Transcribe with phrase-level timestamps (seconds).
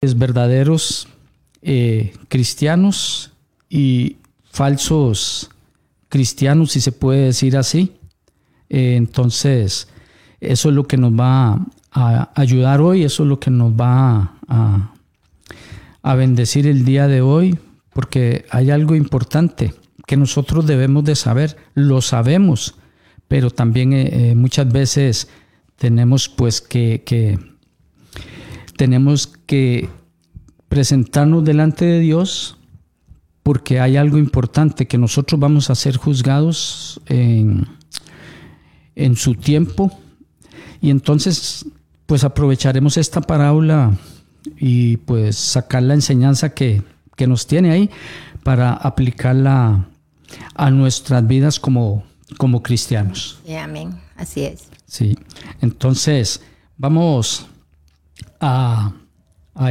[0.00, 1.08] verdaderos
[1.60, 3.32] eh, cristianos
[3.68, 4.16] y
[4.50, 5.50] falsos
[6.08, 7.96] cristianos, si se puede decir así.
[8.68, 9.88] Eh, entonces,
[10.40, 14.36] eso es lo que nos va a ayudar hoy, eso es lo que nos va
[14.46, 14.92] a,
[16.02, 17.58] a bendecir el día de hoy,
[17.92, 19.74] porque hay algo importante
[20.06, 22.76] que nosotros debemos de saber, lo sabemos,
[23.26, 25.28] pero también eh, muchas veces
[25.76, 27.38] tenemos pues que, que
[28.78, 29.90] tenemos que
[30.68, 32.56] presentarnos delante de Dios
[33.42, 37.66] porque hay algo importante que nosotros vamos a ser juzgados en,
[38.94, 39.90] en su tiempo
[40.80, 41.66] y entonces
[42.06, 43.98] pues aprovecharemos esta parábola
[44.56, 46.82] y pues sacar la enseñanza que,
[47.16, 47.90] que nos tiene ahí
[48.44, 49.88] para aplicarla
[50.54, 52.04] a nuestras vidas como,
[52.36, 53.40] como cristianos.
[53.60, 54.68] amén, así es.
[54.86, 55.18] Sí,
[55.60, 56.42] entonces
[56.76, 57.48] vamos
[58.40, 58.92] a,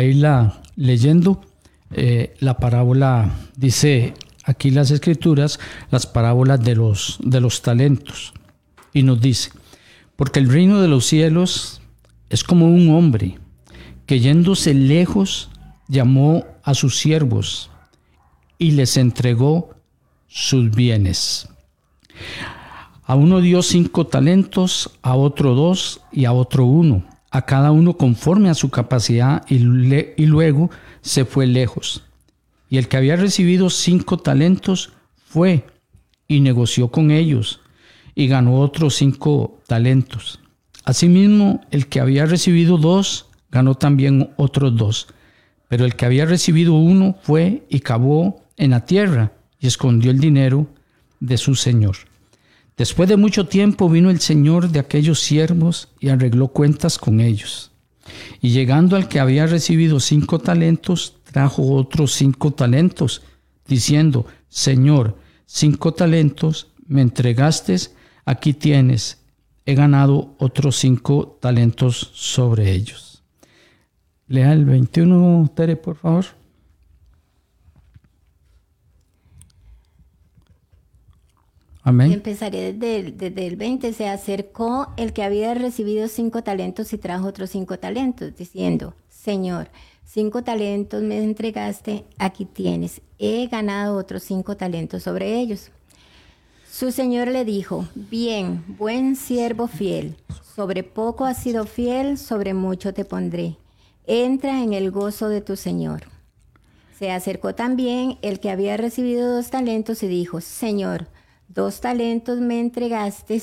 [0.02, 1.42] irla leyendo.
[1.92, 4.14] Eh, la parábola, dice
[4.44, 8.34] aquí las escrituras, las parábolas de los, de los talentos.
[8.94, 9.52] Y nos dice,
[10.16, 11.82] porque el reino de los cielos
[12.30, 13.40] es como un hombre
[14.06, 15.50] que yéndose lejos
[15.88, 17.70] llamó a sus siervos
[18.58, 19.76] y les entregó
[20.28, 21.48] sus bienes.
[23.06, 27.98] A uno dio cinco talentos, a otro dos y a otro uno a cada uno
[27.98, 30.70] conforme a su capacidad y, y luego
[31.02, 32.04] se fue lejos.
[32.70, 34.94] Y el que había recibido cinco talentos
[35.26, 35.66] fue
[36.28, 37.62] y negoció con ellos
[38.16, 40.40] y ganó otros cinco talentos.
[40.84, 45.08] Asimismo, el que había recibido dos ganó también otros dos.
[45.68, 50.20] Pero el que había recibido uno fue y cavó en la tierra y escondió el
[50.20, 50.68] dinero
[51.20, 51.98] de su señor.
[52.78, 57.72] Después de mucho tiempo vino el señor de aquellos siervos y arregló cuentas con ellos.
[58.40, 63.24] Y llegando al que había recibido cinco talentos, trajo otros cinco talentos,
[63.68, 65.18] diciendo, Señor,
[65.48, 67.76] cinco talentos me entregaste,
[68.26, 69.24] aquí tienes,
[69.66, 73.24] he ganado otros cinco talentos sobre ellos.
[74.28, 76.26] Lea el 21, Tere, por favor.
[81.88, 83.94] Empezaré desde el, 20.
[83.94, 89.70] Se acercó el que había recibido cinco talentos y trajo otros cinco talentos, diciendo, Señor,
[90.04, 95.72] cinco talentos me entregaste, aquí tienes, he ganado otros cinco talentos sobre ellos.
[96.70, 100.18] Su señor le dijo, bien, buen siervo fiel,
[100.56, 103.56] sobre poco has sido fiel, sobre mucho te pondré.
[104.06, 106.04] Entra en el gozo de tu señor.
[107.00, 111.08] Se acercó también el que había recibido dos talentos y dijo, Señor,
[111.48, 113.42] dos talentos me entregaste,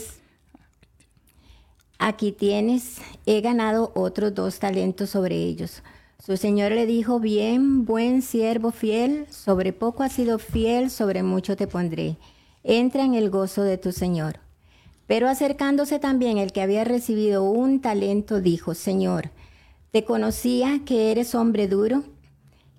[1.98, 5.82] aquí tienes, he ganado otros dos talentos sobre ellos.
[6.24, 11.56] Su señor le dijo, bien, buen siervo fiel, sobre poco has sido fiel, sobre mucho
[11.56, 12.16] te pondré.
[12.62, 14.38] Entra en el gozo de tu señor.
[15.06, 19.32] Pero acercándose también el que había recibido un talento, dijo, Señor,
[19.90, 22.04] te conocía que eres hombre duro,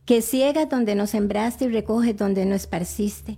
[0.05, 3.37] que ciegas donde no sembraste y recoges donde no esparciste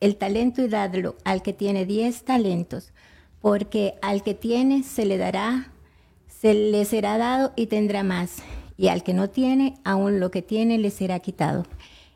[0.00, 2.92] el talento y dadlo al que tiene diez talentos,
[3.40, 5.72] porque al que tiene se le dará,
[6.28, 8.36] se le será dado y tendrá más,
[8.76, 11.66] y al que no tiene, aún lo que tiene le será quitado.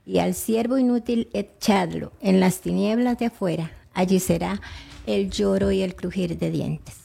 [0.06, 4.60] Y al siervo inútil echadlo en las tinieblas de afuera, allí será
[5.06, 6.96] el lloro y el crujir de dientes.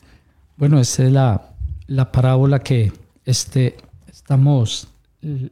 [0.58, 1.54] Bueno, esa es la,
[1.88, 2.92] la parábola que
[3.26, 4.90] este, estamos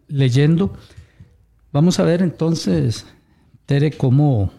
[0.07, 0.73] leyendo.
[1.71, 3.05] Vamos a ver entonces,
[3.65, 4.51] Tere, cómo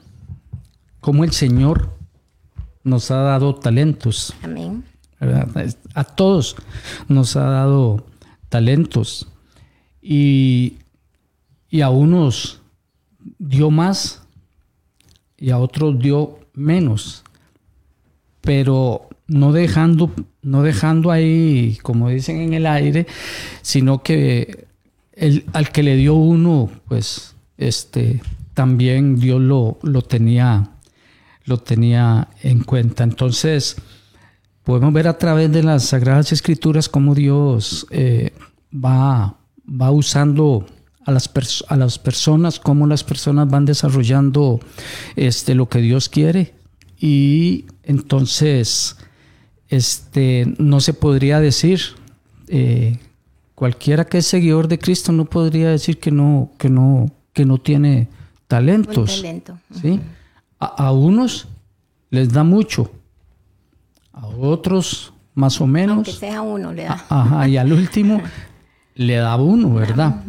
[1.01, 1.97] cómo el Señor
[2.85, 4.35] nos ha dado talentos.
[4.43, 4.85] Amén.
[5.95, 6.57] A todos
[7.09, 8.07] nos ha dado
[8.49, 9.29] talentos.
[10.01, 10.79] Y,
[11.69, 12.61] y a unos
[13.39, 14.23] dio más
[15.37, 17.25] y a otros dio menos.
[18.41, 20.13] Pero no dejando,
[20.43, 23.07] no dejando ahí, como dicen en el aire,
[23.63, 24.67] sino que
[25.13, 28.23] el, al que le dio uno, pues este,
[28.55, 30.71] también Dios lo, lo tenía
[31.49, 33.05] lo tenía en cuenta.
[33.05, 33.77] Entonces,
[34.65, 38.33] podemos ver a través de las Sagradas Escrituras cómo Dios eh,
[38.73, 40.67] va, va usando
[41.05, 41.31] a las,
[41.69, 44.61] a las personas, cómo las personas van desarrollando
[45.17, 46.55] este, lo que Dios quiere.
[47.01, 48.97] Y entonces,
[49.69, 51.81] este, no se podría decir,
[52.49, 52.99] eh,
[53.55, 57.57] cualquiera que es seguidor de Cristo no podría decir que no, que no, que no
[57.59, 58.09] tiene
[58.47, 59.17] talentos.
[59.17, 59.59] talento.
[59.81, 60.01] ¿sí?
[60.59, 61.47] A, unos
[62.11, 62.91] les da mucho,
[64.13, 65.97] a otros más o menos.
[65.97, 67.05] Aunque sea uno, le da.
[67.09, 68.21] Ajá, y al último
[68.95, 70.25] le da uno, ¿verdad?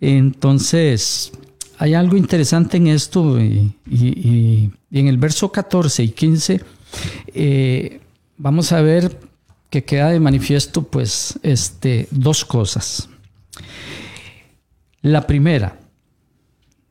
[0.00, 1.32] Entonces,
[1.78, 3.74] hay algo interesante en esto y,
[4.90, 6.60] en el verso 14 y 15
[7.34, 8.00] eh,
[8.38, 9.20] vamos a ver
[9.70, 13.08] que queda de manifiesto pues este, dos cosas.
[15.02, 15.78] La primera,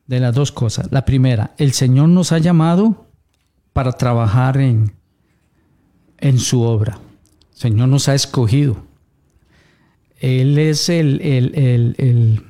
[0.08, 3.06] de las dos cosas, la primera, el Señor nos ha llamado
[3.74, 4.94] para trabajar en,
[6.16, 6.98] en su obra.
[7.52, 8.82] El Señor nos ha escogido.
[10.18, 12.42] Él es el, el,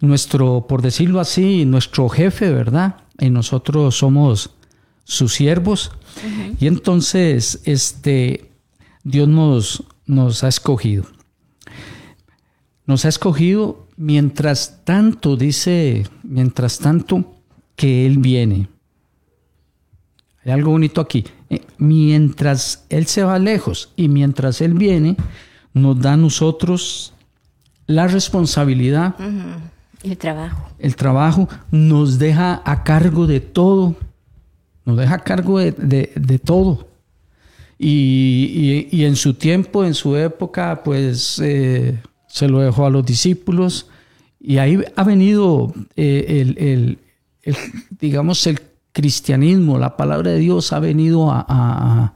[0.00, 2.96] nuestro, por decirlo así, nuestro jefe, ¿verdad?
[3.18, 4.50] Y nosotros somos
[5.02, 5.90] sus siervos.
[6.60, 8.52] Y entonces, este,
[9.02, 11.04] Dios nos, nos ha escogido.
[12.86, 17.36] Nos ha escogido mientras tanto, dice, mientras tanto
[17.76, 18.68] que Él viene.
[20.44, 21.24] Hay algo bonito aquí.
[21.50, 25.16] Eh, mientras Él se va lejos y mientras Él viene,
[25.72, 27.14] nos da a nosotros
[27.86, 29.14] la responsabilidad.
[30.02, 30.68] El trabajo.
[30.78, 33.96] El trabajo nos deja a cargo de todo.
[34.84, 36.88] Nos deja a cargo de, todo.
[37.78, 41.98] Y, en su tiempo, en su época, pues eh,
[42.34, 43.86] se lo dejó a los discípulos.
[44.40, 46.98] Y ahí ha venido eh, el,
[48.00, 48.60] digamos, el
[48.90, 52.12] cristianismo, la palabra de Dios ha venido a,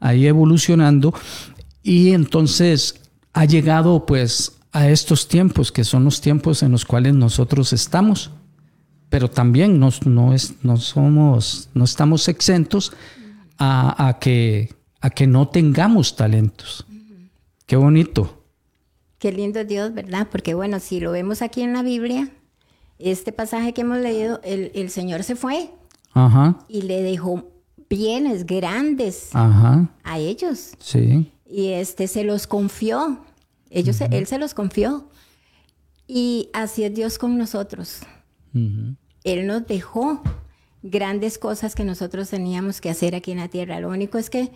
[0.00, 1.14] ahí evolucionando
[1.82, 3.00] y entonces
[3.32, 8.32] ha llegado pues a estos tiempos que son los tiempos en los cuales nosotros estamos,
[9.08, 9.88] pero también no,
[10.34, 12.92] es, no somos, no estamos exentos
[13.58, 16.84] a, que, a que no tengamos talentos.
[17.66, 18.43] Qué bonito.
[19.24, 20.28] Qué lindo Dios, ¿verdad?
[20.30, 22.28] Porque bueno, si lo vemos aquí en la Biblia,
[22.98, 25.70] este pasaje que hemos leído, el, el Señor se fue
[26.68, 27.50] y le dejó
[27.88, 29.88] bienes grandes a
[30.18, 30.72] ellos.
[30.78, 31.32] Sí.
[31.46, 33.24] Y este se los confió.
[33.70, 35.08] Ellos, él se los confió.
[36.06, 38.00] Y así es Dios con nosotros.
[38.52, 40.22] Él nos dejó
[40.82, 43.80] grandes cosas que nosotros teníamos que hacer aquí en la tierra.
[43.80, 44.52] Lo único es que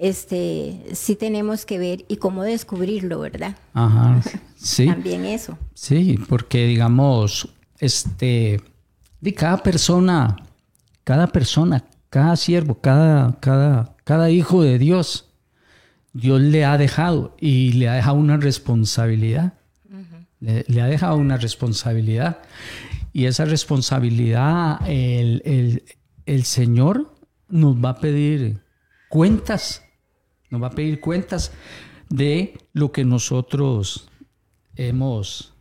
[0.00, 3.56] este sí tenemos que ver y cómo descubrirlo, ¿verdad?
[3.74, 4.20] Ajá.
[4.56, 4.86] Sí.
[4.86, 5.56] También eso.
[5.74, 7.48] Sí, porque digamos,
[7.78, 8.60] este,
[9.20, 10.36] de cada persona
[11.10, 15.28] cada persona, cada siervo, cada, cada, cada hijo de Dios,
[16.12, 19.54] Dios le ha dejado y le ha dejado una responsabilidad.
[20.38, 22.38] le, ha dejado una responsabilidad.
[23.12, 25.82] Y esa responsabilidad el,
[26.26, 27.12] el, Señor
[27.48, 28.62] nos va a pedir
[29.08, 29.82] cuentas,
[30.50, 31.52] nos va a pedir cuentas
[32.08, 34.08] de lo que nosotros
[34.76, 35.54] hemos,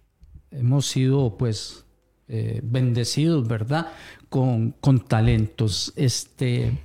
[0.52, 1.86] hemos sido pues
[2.28, 3.88] eh, bendecidos, ¿verdad?
[4.30, 4.74] con,
[5.08, 5.94] talentos.
[5.96, 6.78] Este...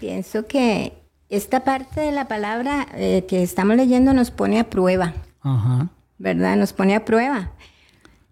[0.00, 0.94] Pienso que
[1.28, 5.12] esta parte de la palabra eh, que estamos leyendo nos pone a prueba,
[6.18, 6.56] ¿verdad?
[6.56, 7.52] Nos pone a prueba.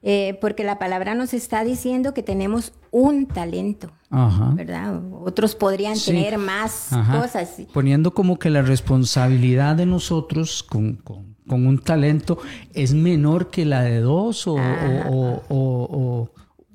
[0.06, 3.90] Eh, porque la palabra nos está diciendo que tenemos un talento,
[4.52, 5.00] ¿verdad?
[5.24, 7.62] Otros podrían tener más cosas.
[7.72, 11.00] Poniendo como que la responsabilidad de nosotros con,
[11.48, 12.36] un talento
[12.74, 14.56] es menor que la de dos o,
[15.48, 16.28] o,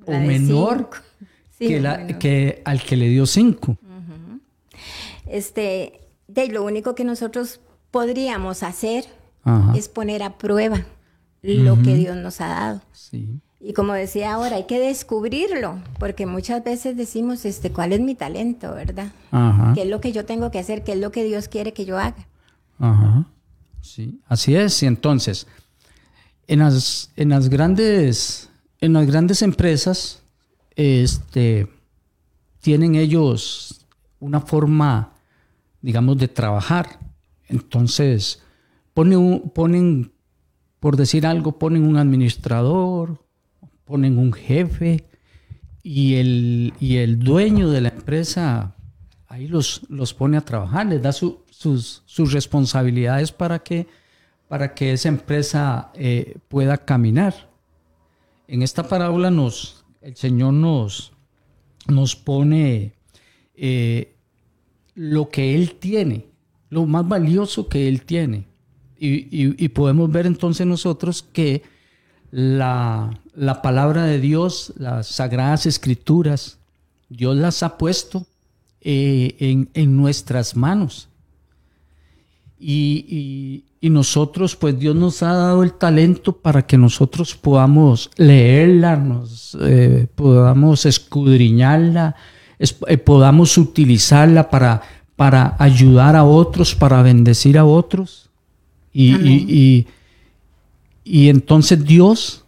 [0.07, 0.89] menor
[1.59, 3.77] que, al que le dio cinco.
[5.27, 9.05] Este, de lo único que nosotros podríamos hacer
[9.75, 10.83] es poner a prueba
[11.41, 12.81] lo que Dios nos ha dado.
[13.61, 18.15] Y como decía ahora, hay que descubrirlo, porque muchas veces decimos, este, ¿cuál es mi
[18.15, 19.11] talento, verdad?
[19.73, 20.83] ¿Qué es lo que yo tengo que hacer?
[20.83, 22.27] ¿Qué es lo que Dios quiere que yo haga?
[22.79, 23.25] Ajá.
[23.81, 24.81] Sí, así es.
[24.83, 25.47] Y entonces,
[26.47, 30.23] en las, en las grandes, en las grandes empresas,
[30.75, 31.67] este,
[32.61, 33.85] tienen ellos
[34.19, 35.13] una forma,
[35.81, 36.99] digamos, de trabajar.
[37.47, 38.41] Entonces,
[38.93, 40.11] ponen, ponen,
[40.79, 43.23] por decir algo, ponen un administrador,
[43.85, 45.05] ponen un jefe
[45.83, 48.75] y el, y el dueño de la empresa
[49.29, 51.35] ahí los, los pone a trabajar, les da sus,
[52.05, 53.87] sus, responsabilidades para que,
[54.47, 57.49] para que esa empresa eh, pueda caminar.
[58.47, 61.13] En esta parábola nos, el Señor nos,
[61.87, 62.93] nos pone
[63.55, 64.15] eh,
[64.95, 66.25] lo que Él tiene,
[66.69, 68.48] lo más valioso que Él tiene.
[68.99, 71.63] Y, podemos ver entonces nosotros que
[72.31, 73.11] la,
[73.63, 76.57] palabra de Dios, las sagradas escrituras,
[77.07, 78.25] Dios las ha puesto
[78.81, 81.07] eh, en, nuestras manos.
[82.59, 89.57] Y, nosotros, pues Dios nos ha dado el talento para que nosotros podamos leerla, nos,
[89.61, 92.15] eh, podamos escudriñarla,
[92.59, 94.81] eh, podamos utilizarla para,
[95.15, 98.28] para ayudar a otros, para bendecir a otros.
[98.93, 99.87] Y,
[101.03, 102.45] y entonces Dios,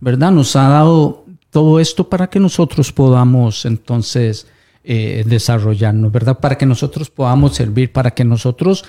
[0.00, 0.30] ¿verdad?
[0.30, 4.46] Nos ha dado todo esto para que nosotros podamos entonces
[4.84, 6.38] eh, desarrollarnos, ¿verdad?
[6.38, 8.84] Para que nosotros podamos servir, para que nosotros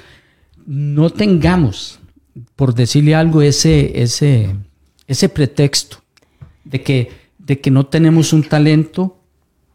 [0.66, 2.00] no tengamos,
[2.56, 4.56] por decirle algo, ese, ese,
[5.08, 5.98] ese pretexto
[6.64, 9.18] de que, de que no tenemos un talento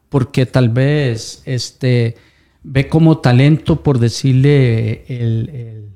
[0.09, 2.15] porque tal vez este,
[2.63, 5.91] ve como talento, por decirle, el,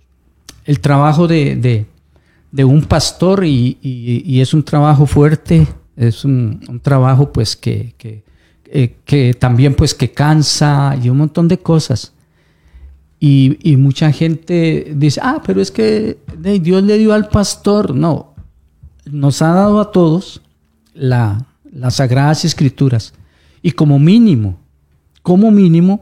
[0.80, 1.86] trabajo de
[2.50, 7.94] de un pastor y, es un trabajo fuerte, es un, trabajo pues que,
[8.66, 12.12] eh, que, también pues que cansa y un montón de cosas.
[13.20, 16.18] Y, mucha gente dice, ah, pero es que
[16.60, 17.94] Dios le dio al pastor.
[17.94, 18.34] No,
[19.04, 20.40] nos ha dado a todos
[20.94, 23.12] la, las sagradas escrituras.
[23.60, 24.60] Y como mínimo,
[25.22, 26.00] como mínimo,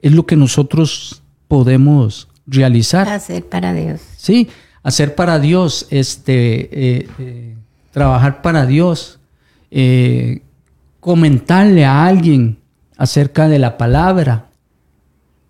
[0.00, 3.08] es lo que nosotros podemos realizar.
[3.08, 4.00] Hacer para Dios.
[4.16, 4.48] Sí,
[4.82, 7.56] hacer para Dios, este, eh, eh,
[7.90, 9.18] trabajar para Dios,
[9.70, 10.42] eh,
[11.00, 12.58] comentarle a alguien
[12.96, 14.46] acerca de la palabra.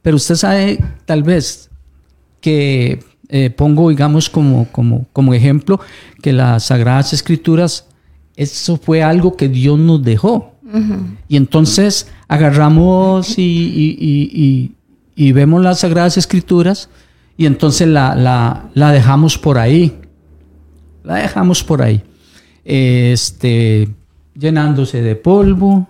[0.01, 1.71] Pero usted sabe, tal vez,
[2.41, 3.05] que
[3.57, 5.81] pongo, digamos, como, como, como ejemplo,
[6.21, 7.87] que las Sagradas Escrituras,
[8.37, 10.53] eso fue algo que Dios nos dejó.
[11.29, 14.75] Y entonces agarramos y, y
[15.33, 16.89] vemos las Sagradas Escrituras
[17.37, 19.99] y entonces la, dejamos por ahí.
[21.05, 22.03] La dejamos por ahí.
[22.65, 23.89] Este,
[24.35, 25.89] llenándose de polvo,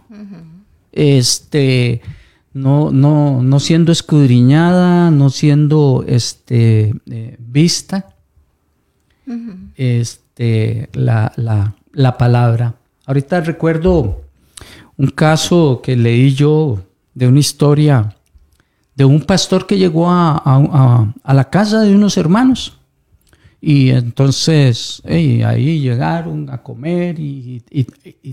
[0.93, 2.00] este,
[2.52, 8.14] no, no, no siendo escudriñada, no siendo este, eh, vista,
[9.76, 11.33] este, la,
[11.93, 12.75] la palabra.
[13.07, 14.23] Ahorita recuerdo
[14.97, 16.81] un caso que leí yo
[17.14, 18.14] de una historia
[18.95, 22.79] de un pastor que llegó a, la casa de unos hermanos.
[23.61, 27.63] Y entonces ahí llegaron a comer y,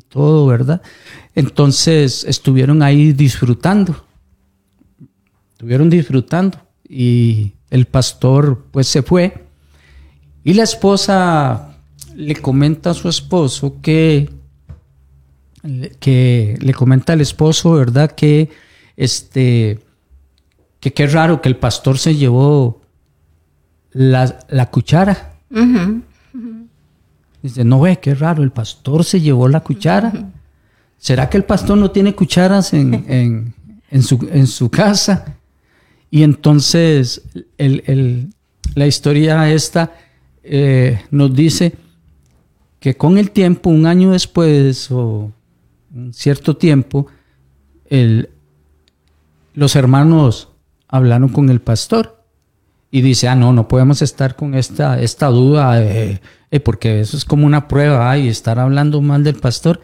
[0.09, 0.81] todo, ¿verdad?
[1.35, 4.03] Entonces estuvieron ahí disfrutando.
[5.51, 6.57] Estuvieron disfrutando.
[6.87, 9.45] Y el pastor pues se fue.
[10.43, 11.77] Y la esposa
[12.15, 14.29] le comenta a su esposo que,
[15.99, 18.11] que le comenta al esposo, ¿verdad?
[18.11, 18.49] Que
[18.97, 19.79] este
[20.79, 22.81] que qué raro que el pastor se llevó
[23.91, 25.33] la, cuchara.
[27.41, 30.31] Dice, no ve, qué raro, el pastor se llevó la cuchara.
[30.97, 33.53] ¿Será que el pastor no tiene cucharas en,
[34.01, 35.37] su, casa?
[36.11, 37.21] Y entonces
[38.75, 39.93] la historia esta
[40.43, 41.75] eh, nos dice
[42.79, 45.31] que con el tiempo, un año después o
[45.93, 47.07] un cierto tiempo,
[49.53, 50.48] los hermanos
[50.89, 52.23] hablaron con el pastor
[52.91, 56.19] y dice, ah, no, no podemos estar con esta, esta duda, eh,
[56.63, 59.81] porque eso es como una prueba y estar hablando mal del pastor.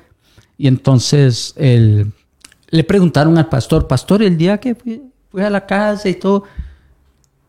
[0.57, 6.15] Y entonces le preguntaron al pastor, pastor, el día que fui, a la casa y
[6.15, 6.43] todo,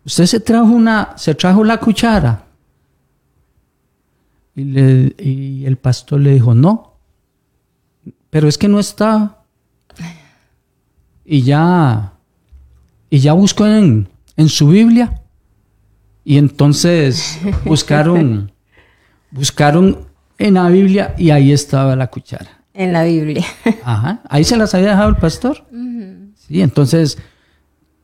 [0.05, 2.45] ¿usted se trajo, una, se trajo la cuchara?
[4.55, 6.99] Y el pastor le dijo, no,
[8.29, 9.43] pero es que no está.
[11.25, 12.16] Y ya
[13.11, 14.09] y ya buscó en,
[14.49, 15.23] su Biblia
[16.25, 18.53] y entonces buscaron,
[19.31, 20.07] buscaron
[20.39, 22.65] en la Biblia y ahí estaba la cuchara.
[22.75, 23.45] En la Biblia.
[23.85, 25.65] Ajá, ahí se las había dejado el pastor.
[26.47, 27.19] Sí, entonces,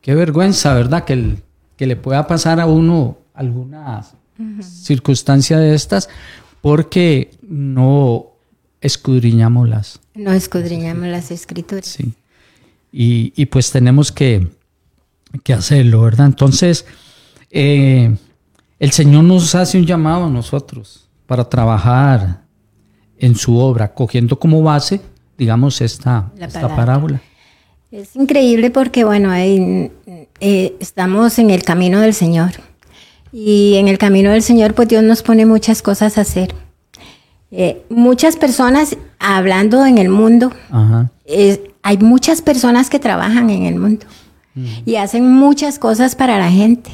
[0.01, 1.05] qué vergüenza, ¿verdad?
[1.05, 1.37] Que,
[1.77, 4.03] que le pueda pasar a uno alguna
[4.61, 6.09] circunstancia de estas
[6.61, 8.33] porque no
[8.81, 10.01] escudriñamos las.
[10.15, 11.87] No escudriñamos las escrituras.
[11.87, 12.15] Sí.
[12.93, 14.49] Y, y pues tenemos que,
[15.41, 16.27] que hacerlo, ¿verdad?
[16.27, 16.85] Entonces,
[17.51, 18.15] eh,
[18.79, 22.43] el Señor nos hace un llamado a nosotros para trabajar
[23.19, 25.01] en su obra, cogiendo como base,
[25.39, 27.21] digamos, esta, esta parábola.
[27.91, 32.51] Es increíble porque, bueno, eh, estamos en el camino del Señor.
[33.33, 36.55] Y en el camino del Señor, pues Dios nos pone muchas cosas a hacer.
[37.51, 40.53] Eh, muchas personas, hablando en el mundo,
[41.83, 44.07] hay muchas personas que trabajan en el mundo
[44.55, 46.91] y hacen muchas cosas para la gente,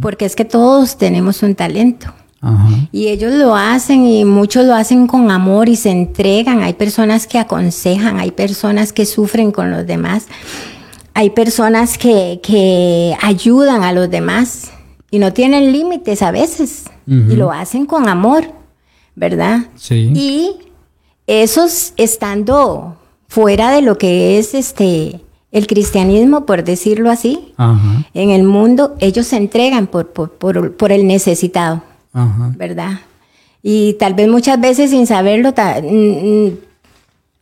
[0.00, 2.12] porque es que todos tenemos un talento.
[2.92, 6.62] Y ellos lo hacen y muchos lo hacen con amor y se entregan.
[6.62, 10.28] Hay personas que aconsejan, hay personas que sufren con los demás,
[11.14, 14.70] hay personas que, que ayudan a los demás
[15.10, 18.44] y no tienen límites a veces y lo hacen con amor,
[19.14, 19.60] ¿verdad?
[19.76, 20.12] Sí.
[20.14, 20.50] Y
[21.26, 27.54] esos estando fuera de lo que es este el cristianismo, por decirlo así,
[28.14, 31.82] en el mundo, ellos se entregan por, por, por, el necesitado,
[32.56, 33.00] ¿verdad?
[33.62, 35.54] Y tal vez muchas veces sin saberlo,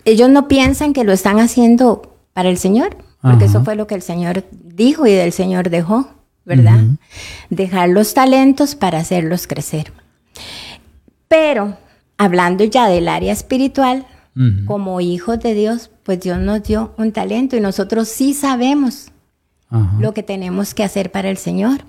[0.05, 3.97] ellos no piensan que lo están haciendo para el Señor, porque eso fue lo que
[3.97, 6.09] el Señor dijo y del Señor dejó,
[6.45, 6.85] ¿verdad?
[7.51, 9.93] Dejar los talentos para hacerlos crecer.
[11.27, 11.77] Pero,
[12.19, 14.07] hablando ya del área espiritual,
[14.67, 19.11] como hijos de Dios, pues Dios nos dio un talento y nosotros sí sabemos
[19.99, 21.81] lo que tenemos que hacer para el Señor.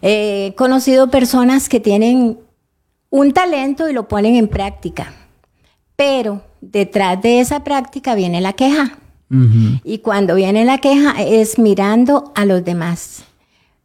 [0.00, 2.38] He conocido personas que tienen
[3.10, 5.12] un talento y lo ponen en práctica,
[5.94, 8.98] pero detrás de esa práctica viene la queja.
[9.84, 13.24] Y cuando viene la queja es mirando a los demás.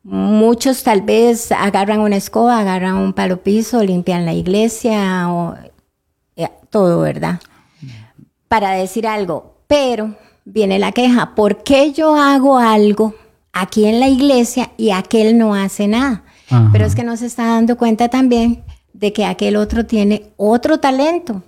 [0.04, 5.56] Muchos tal vez agarran una escoba, agarran un palo piso, limpian la iglesia o
[6.38, 7.42] eh, todo, ¿verdad?
[8.54, 13.16] Para decir algo, pero viene la queja, ¿por qué yo hago algo
[13.52, 16.24] aquí en la iglesia y aquel no hace nada?
[16.72, 20.80] Pero es que no se está dando cuenta también de que aquel otro tiene otro
[20.80, 21.42] talento.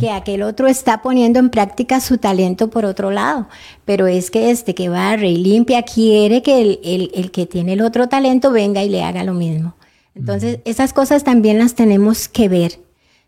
[0.00, 3.48] que aquel otro está poniendo en práctica su talento por otro lado,
[3.84, 8.08] pero es que este que barre y limpia quiere que el, que tiene el otro
[8.08, 9.76] talento venga y le haga lo mismo.
[10.16, 12.80] Entonces, esas cosas también las tenemos que ver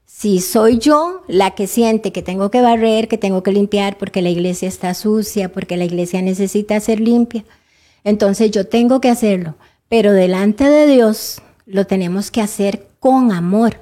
[0.06, 4.22] si soy yo la que siente que tengo que barrer, que tengo que limpiar porque
[4.22, 7.44] la iglesia está sucia, porque la iglesia necesita ser limpia,
[8.04, 9.54] entonces yo tengo que hacerlo.
[9.88, 13.80] Pero delante de Dios lo tenemos que hacer con amor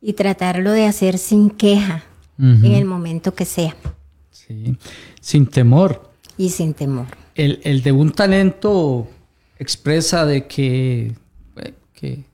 [0.00, 2.04] y tratarlo de hacer sin queja
[2.38, 3.76] en el momento que sea.
[4.30, 4.76] Sí,
[5.20, 6.10] sin temor.
[6.36, 7.06] Y sin temor.
[7.34, 9.06] El, el de un talento
[9.58, 11.12] expresa de que,
[11.56, 12.24] eh, que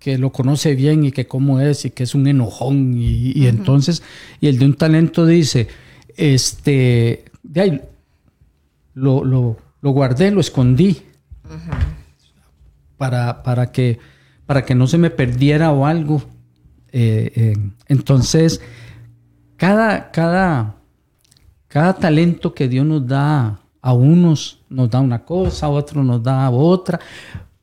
[0.00, 4.02] que lo conoce bien y que cómo es y que es un enojón y, entonces,
[4.40, 5.68] y el de un talento dice,
[6.16, 7.80] este, de ahí,
[8.94, 11.02] lo, lo, lo guardé, lo escondí
[12.96, 13.98] para, para, que,
[14.46, 16.22] para que no se me perdiera o algo.
[16.92, 18.60] Eh, eh, entonces,
[19.56, 20.76] cada, cada,
[21.68, 26.22] cada talento que Dios nos da a unos nos da una cosa, a otros nos
[26.22, 27.00] da otra,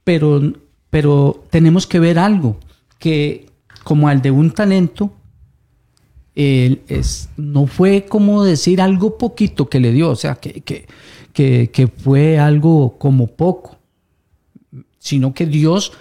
[0.04, 0.42] pero
[0.90, 2.58] pero tenemos que ver algo,
[3.00, 3.48] que
[3.84, 5.12] como al de un talento,
[6.36, 10.62] es, no fue como decir algo poquito que le dio, o sea, que,
[11.34, 13.78] que, fue algo como poco,
[15.00, 15.94] sino que Dios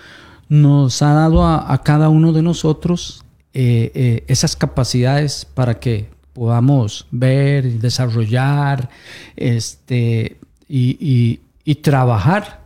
[0.49, 7.07] nos ha dado a, cada uno de nosotros eh, eh, esas capacidades para que podamos
[7.11, 8.91] ver y desarrollar
[9.37, 10.37] este,
[10.69, 12.66] y, y trabajar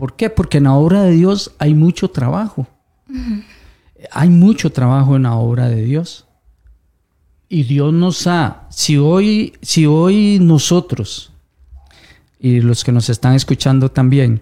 [0.00, 0.30] ¿Por qué?
[0.30, 2.66] Porque en la obra de Dios hay mucho trabajo.
[4.10, 6.24] Hay mucho trabajo en la obra de Dios.
[7.50, 11.34] Y Dios nos ha, si hoy, si hoy nosotros,
[12.38, 14.40] y los que nos están escuchando también,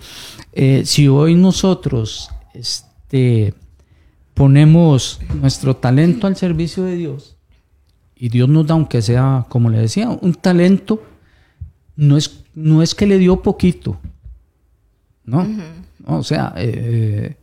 [0.52, 3.52] eh, si hoy nosotros este,
[4.34, 7.36] ponemos nuestro talento al servicio de Dios,
[8.14, 11.02] y Dios nos da, aunque sea, como le decía, un talento,
[11.96, 13.98] no es, no es que le dio poquito,
[15.28, 15.46] ¿no?
[16.06, 17.36] O sea, eh,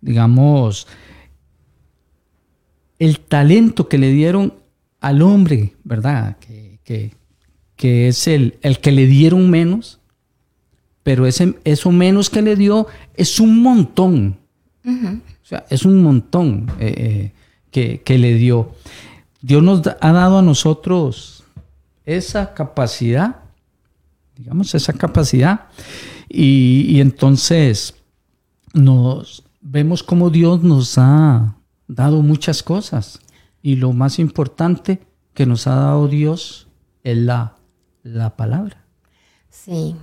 [0.00, 0.86] digamos,
[2.98, 4.54] el talento que le dieron
[5.00, 6.36] al hombre, ¿verdad?
[6.38, 7.12] Que,
[7.82, 10.00] es el, el, que le dieron menos,
[11.02, 14.36] pero ese, eso menos que le dio es un montón.
[14.84, 17.32] O sea, es un montón eh,
[17.72, 18.74] eh, que, le dio.
[19.40, 21.44] Dios nos ha dado a nosotros
[22.04, 23.36] esa capacidad,
[24.36, 25.68] digamos, esa capacidad
[26.32, 27.96] y, entonces
[28.72, 31.56] nos vemos como Dios nos ha
[31.88, 33.18] dado muchas cosas.
[33.62, 35.00] Y lo más importante
[35.34, 36.68] que nos ha dado Dios
[37.02, 37.56] es la,
[38.04, 38.84] la palabra.
[39.50, 39.96] Sí.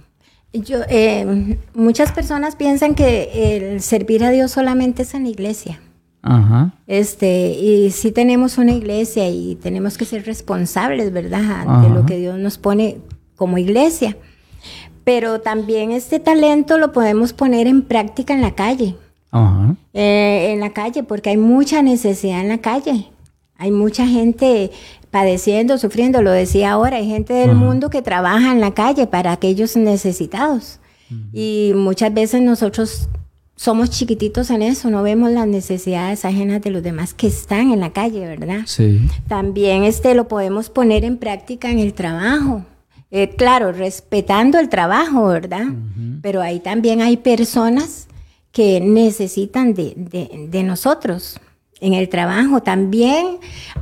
[0.52, 5.80] Yo, eh, muchas personas piensan que el servir a Dios solamente es en la iglesia.
[6.24, 6.74] Ajá.
[6.88, 11.84] Este, y sí tenemos una iglesia y tenemos que ser responsables, ¿verdad?
[11.84, 12.98] De lo que Dios nos pone
[13.38, 14.18] como iglesia
[15.08, 18.98] pero también este talento lo podemos poner en práctica en la calle.
[19.94, 23.08] Eh, en la calle, porque hay mucha necesidad en la calle.
[23.58, 24.70] Hay mucha gente
[25.10, 29.32] padeciendo, sufriendo, lo decía ahora, hay gente del mundo que trabaja en la calle para
[29.32, 30.82] aquellos necesitados.
[31.32, 33.08] Y muchas veces nosotros
[33.56, 37.80] somos chiquititos en eso, no vemos las necesidades ajenas de los demás que están en
[37.80, 38.64] la calle, ¿verdad?
[38.66, 39.00] Sí.
[39.30, 42.66] También este lo podemos poner en práctica en el trabajo.
[43.10, 45.68] Eh, claro, respetando el trabajo, ¿verdad?
[46.22, 48.08] Pero ahí también hay personas
[48.52, 51.40] que necesitan de, de, de nosotros
[51.80, 52.62] en el trabajo.
[52.62, 53.38] También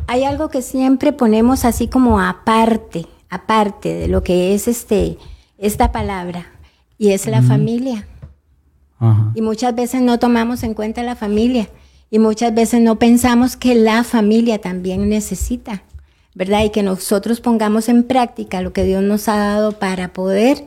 [0.07, 5.17] hay algo que siempre ponemos así como aparte, aparte de lo que es este,
[5.57, 6.47] esta palabra,
[6.97, 8.07] y es la familia.
[9.35, 11.69] Y muchas veces no tomamos en cuenta la familia
[12.09, 15.83] y muchas veces no pensamos que la familia también necesita,
[16.35, 16.65] ¿verdad?
[16.65, 20.65] Y que nosotros pongamos en práctica lo que Dios nos ha dado para poder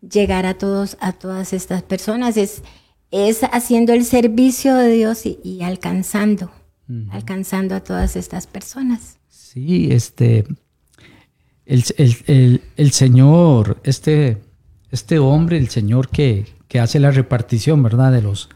[0.00, 2.36] llegar a todos, a todas estas personas.
[2.36, 2.62] Es,
[3.10, 6.50] es haciendo el servicio de Dios y, alcanzando,
[7.10, 9.18] alcanzando a todas estas personas.
[9.28, 10.46] Sí, este,
[11.66, 14.38] el, el, el Señor, este,
[14.90, 18.12] este hombre, el Señor que, que hace la repartición, ¿verdad?
[18.12, 18.48] De los,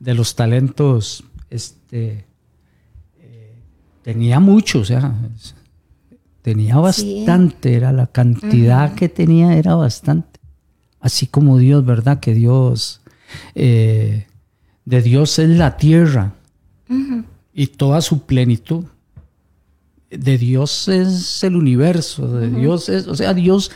[0.00, 2.26] de los talentos, este,
[3.20, 3.54] eh,
[4.02, 5.14] tenía mucho, o sea,
[6.42, 10.40] tenía bastante, era la cantidad que tenía, era bastante.
[11.00, 12.20] Así como Dios, ¿verdad?
[12.20, 13.00] Que Dios,
[13.54, 14.26] eh,
[14.84, 16.34] de Dios es la tierra
[17.54, 18.84] y toda su plenitud.
[20.10, 23.70] De Dios es el universo, de Dios es, o sea, Dios,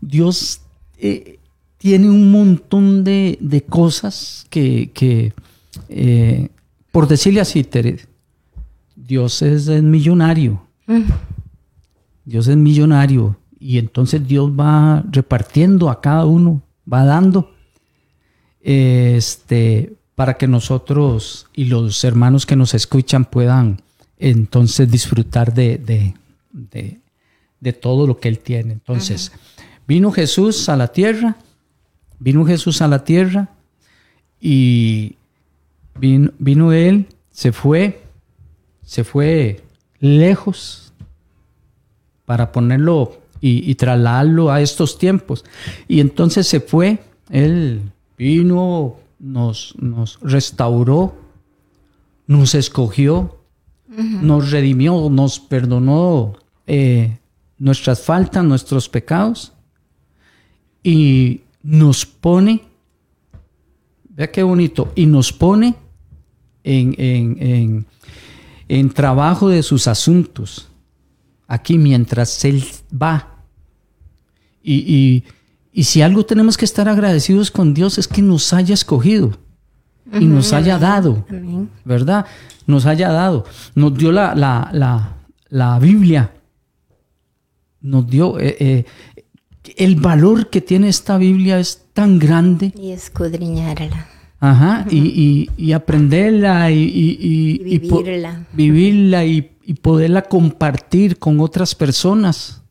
[0.00, 0.62] Dios
[0.96, 1.38] eh,
[1.76, 5.34] tiene un montón de, cosas que,
[5.88, 6.48] eh,
[6.90, 7.66] por decirle así,
[8.96, 10.62] Dios es, millonario.
[12.32, 13.36] Dios es millonario.
[13.60, 17.54] Y entonces Dios va repartiendo a cada uno, va dando,
[18.60, 23.82] este, para que nosotros y los hermanos que nos escuchan puedan
[24.18, 25.78] entonces disfrutar de,
[27.60, 28.72] de, todo lo que Él tiene.
[28.72, 29.30] Entonces,
[29.86, 31.36] vino Jesús a la tierra
[32.22, 33.48] Vino Jesús a la tierra
[34.40, 35.16] y
[35.98, 38.00] vino, Él, se fue,
[38.84, 39.60] se fue
[39.98, 40.91] lejos
[42.24, 45.44] para ponerlo y, trasladarlo a estos tiempos.
[45.88, 47.82] Y entonces se fue, Él
[48.16, 51.14] vino, nos, nos restauró,
[52.26, 53.38] nos escogió,
[53.88, 56.34] nos redimió, nos perdonó
[56.66, 57.18] eh,
[57.58, 59.52] nuestras faltas, nuestros pecados.
[60.82, 62.62] Y nos pone,
[64.10, 65.76] vea qué bonito, y nos pone
[66.64, 67.86] en,
[68.68, 70.68] en, trabajo de sus asuntos,
[71.52, 73.28] aquí mientras Él va.
[74.62, 75.22] Y,
[75.74, 79.38] si algo tenemos que estar agradecidos con Dios es que nos haya escogido
[80.18, 81.26] y nos haya dado,
[81.84, 82.26] ¿verdad?
[82.66, 84.34] Nos haya dado, nos dio la,
[85.50, 86.32] la, Biblia,
[87.80, 88.84] nos dio, eh, eh,
[89.76, 92.72] el valor que tiene esta Biblia es tan grande.
[92.76, 94.08] Y escudriñarla.
[94.40, 98.46] Ajá, y, aprenderla y, vivirla.
[98.52, 102.62] vivirla y, poderla compartir con otras personas.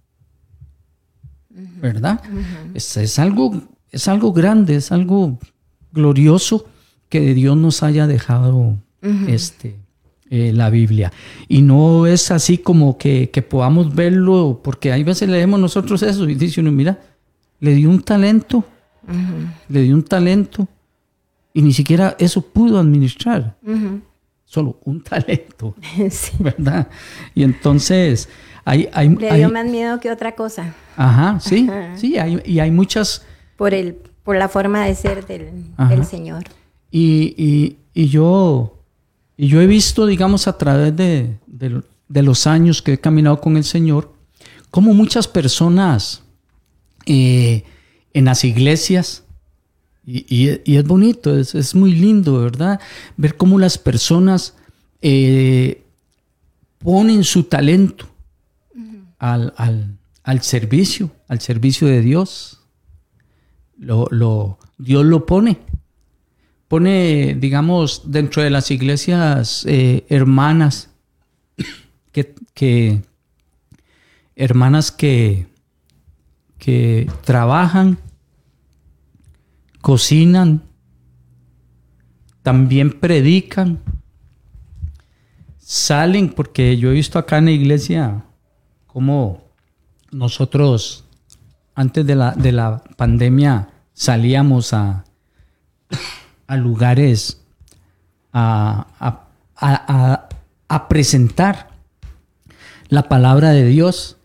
[1.81, 2.21] ¿Verdad?
[2.75, 5.39] es, algo, es algo grande, es algo
[5.91, 6.65] glorioso
[7.09, 8.77] que Dios nos haya dejado
[9.27, 9.75] este,
[10.29, 11.11] eh, la Biblia.
[11.47, 16.35] Y no es así como que, podamos verlo, porque hay veces leemos nosotros eso y
[16.35, 16.99] dice uno, mira,
[17.59, 18.63] le dio un talento,
[19.67, 20.67] le dio un talento
[21.53, 23.57] y ni siquiera eso pudo administrar.
[24.51, 25.75] Solo un talento,
[26.39, 26.89] ¿verdad?
[27.33, 28.27] Y entonces
[28.65, 28.89] hay...
[28.91, 30.73] hay le dio más miedo que otra cosa.
[30.97, 33.25] Ajá, sí, sí, y hay muchas...
[33.55, 36.43] Por, el, por la forma de ser del, Señor.
[36.91, 38.81] y, y yo
[39.41, 41.35] y yo he visto, digamos, a través de,
[42.07, 44.13] los años que he caminado con el Señor,
[44.69, 46.21] cómo muchas personas
[47.07, 47.63] eh,
[48.13, 49.23] en las iglesias,
[50.05, 52.79] y, es bonito, es, muy lindo, ¿verdad?
[53.17, 54.55] Ver cómo las personas
[55.01, 55.83] eh,
[56.79, 58.09] ponen su talento
[59.19, 62.59] al, servicio, al servicio de Dios.
[63.77, 65.59] Lo, Dios lo pone
[66.71, 70.89] pone, digamos, dentro de las iglesias eh, hermanas,
[72.13, 73.01] que,
[74.37, 75.47] hermanas que,
[76.59, 77.97] que trabajan,
[79.81, 80.63] cocinan,
[82.43, 83.79] también predican,
[85.57, 88.25] salen, porque yo he visto acá en la iglesia
[88.87, 89.43] cómo
[90.11, 91.05] nosotros
[91.75, 95.05] antes de la, de la pandemia salíamos a,
[96.47, 97.41] a lugares
[98.33, 98.87] a,
[100.89, 101.69] presentar
[102.89, 104.17] la palabra de Dios.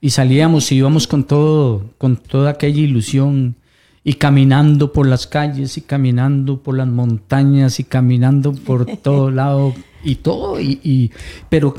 [0.00, 3.56] Y salíamos y íbamos con todo, con toda aquella ilusión
[4.06, 9.74] y caminando por las calles y caminando por las montañas y caminando por todo lado
[10.04, 11.10] y todo y,
[11.48, 11.74] pero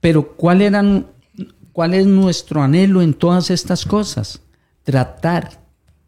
[0.00, 1.06] pero cuál eran
[1.72, 4.42] cuál es nuestro anhelo en todas estas cosas
[4.82, 5.62] tratar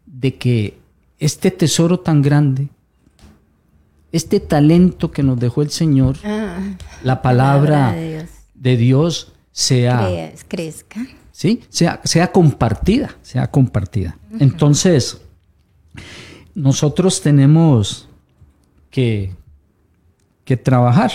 [0.05, 0.77] de que
[1.17, 2.67] este tesoro tan grande
[4.11, 6.59] este talento que nos dejó el Señor ah,
[7.01, 9.31] la palabra, de, Dios.
[9.53, 10.99] sea crezca.
[11.31, 11.61] ¿sí?
[11.69, 14.17] sea, sea compartida sea compartida.
[14.37, 15.21] Entonces
[16.55, 18.07] nosotros tenemos
[18.89, 19.33] que,
[20.45, 21.11] que trabajar,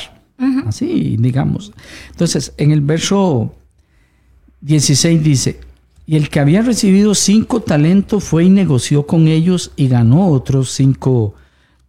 [0.67, 1.73] así digamos.
[2.11, 3.55] Entonces, en el verso
[4.61, 5.61] 16 dice,
[6.07, 10.71] y el que había recibido cinco talentos fue y negoció con ellos y ganó otros
[10.71, 11.35] cinco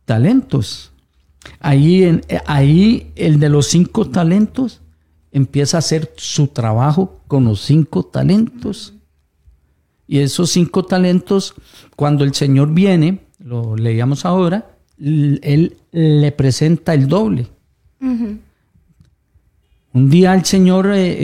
[0.06, 0.92] talentos.
[1.60, 4.82] Ahí, en, ahí el de los cinco talentos
[5.32, 8.96] empieza a hacer su trabajo con los cinco talentos.
[10.08, 11.54] Y esos cinco talentos,
[11.96, 17.50] cuando el Señor viene, lo leíamos ahora, él le presenta el doble.
[19.98, 21.18] Un día el Señor eh, eh,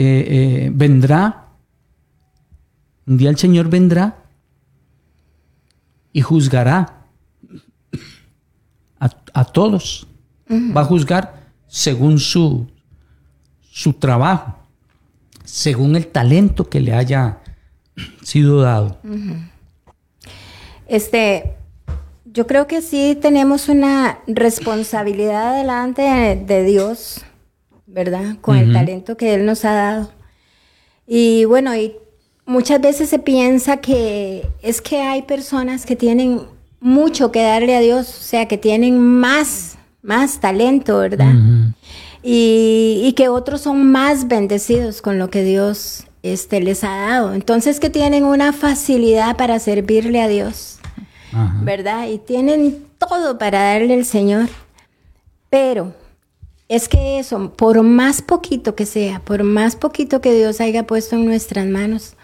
[0.66, 1.46] eh, vendrá,
[3.06, 4.24] un día el Señor vendrá
[6.12, 7.06] y juzgará
[8.98, 10.08] a, todos.
[10.50, 12.66] Va a juzgar según su,
[13.60, 14.58] su trabajo,
[15.44, 17.43] según el talento que le haya
[18.22, 18.98] sido dado.
[20.86, 21.54] Este,
[22.24, 27.24] yo creo que sí tenemos una responsabilidad delante de, Dios,
[27.86, 28.36] ¿verdad?
[28.40, 30.10] Con el talento que Él nos ha dado.
[31.06, 31.94] Y bueno, y
[32.44, 36.42] muchas veces se piensa que es que hay personas que tienen
[36.80, 41.32] mucho que darle a Dios, o sea, que tienen más, más talento, ¿verdad?
[42.22, 47.34] y, y, que otros son más bendecidos con lo que Dios este, les ha dado.
[47.34, 50.80] Entonces que tienen una facilidad para servirle a Dios.
[51.62, 52.08] ¿verdad?
[52.08, 54.48] Y tienen todo para darle al Señor.
[55.50, 55.92] Pero
[56.68, 61.16] es que eso, por más poquito que sea, por más poquito que Dios haya puesto
[61.16, 62.14] en nuestras manos,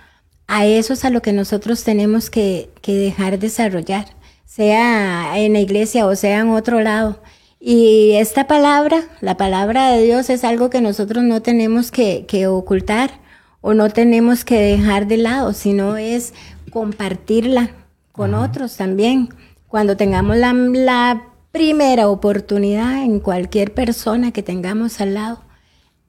[0.47, 4.07] a eso es a lo que nosotros tenemos que, dejar desarrollar,
[4.47, 7.21] sea en la iglesia o sea en otro lado.
[7.61, 12.47] Y esta palabra, la palabra de Dios, es algo que nosotros no tenemos que, que
[12.47, 13.20] ocultar
[13.61, 16.33] o no tenemos que dejar de lado, sino es
[16.71, 17.71] compartirla,
[18.13, 19.31] con otros también.
[19.69, 25.41] Cuando tengamos la, primera oportunidad en cualquier persona que tengamos al lado,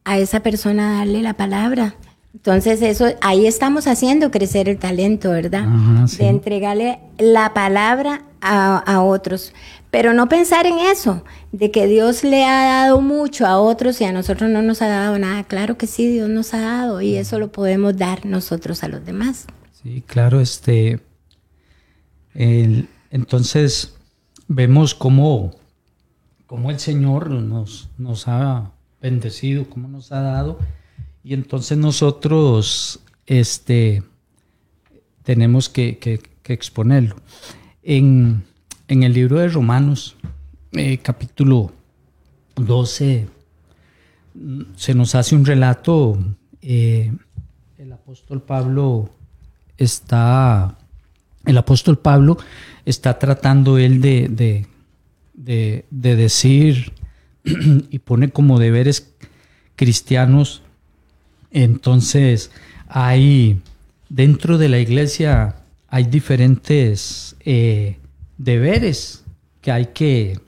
[0.04, 1.96] a esa persona darle la palabra.
[2.36, 5.66] Entonces eso, ahí estamos haciendo crecer el talento, ¿verdad?
[6.18, 9.52] De entregarle la palabra a, a, otros.
[9.92, 14.06] Pero no pensar en eso, de que Dios le ha dado mucho a otros y
[14.06, 15.44] a nosotros no nos ha dado nada.
[15.44, 19.06] Claro que sí, Dios nos ha dado y eso lo podemos dar nosotros a los
[19.06, 19.48] demás.
[19.84, 21.02] Sí, claro, este,
[22.34, 23.96] entonces
[24.48, 25.52] vemos cómo,
[26.48, 30.60] cómo, el Señor nos, nos ha bendecido, cómo nos ha dado,
[31.24, 34.04] y entonces nosotros este,
[35.24, 37.16] tenemos que, exponerlo.
[37.82, 38.44] En,
[38.92, 40.18] el libro de Romanos,
[40.74, 41.72] eh, capítulo
[42.58, 43.26] 12,
[44.76, 46.20] se nos hace un relato,
[46.62, 47.14] eh,
[47.78, 49.10] el apóstol Pablo
[49.78, 50.78] está
[51.46, 52.38] el apóstol Pablo
[52.84, 54.68] está tratando él de,
[55.34, 56.92] de, decir
[57.46, 59.14] y pone como deberes
[59.78, 60.64] cristianos.
[61.50, 62.52] Entonces,
[62.90, 63.62] hay
[64.10, 65.56] dentro de la iglesia
[65.88, 67.98] hay diferentes eh,
[68.44, 69.24] deberes
[69.62, 70.40] que hay que,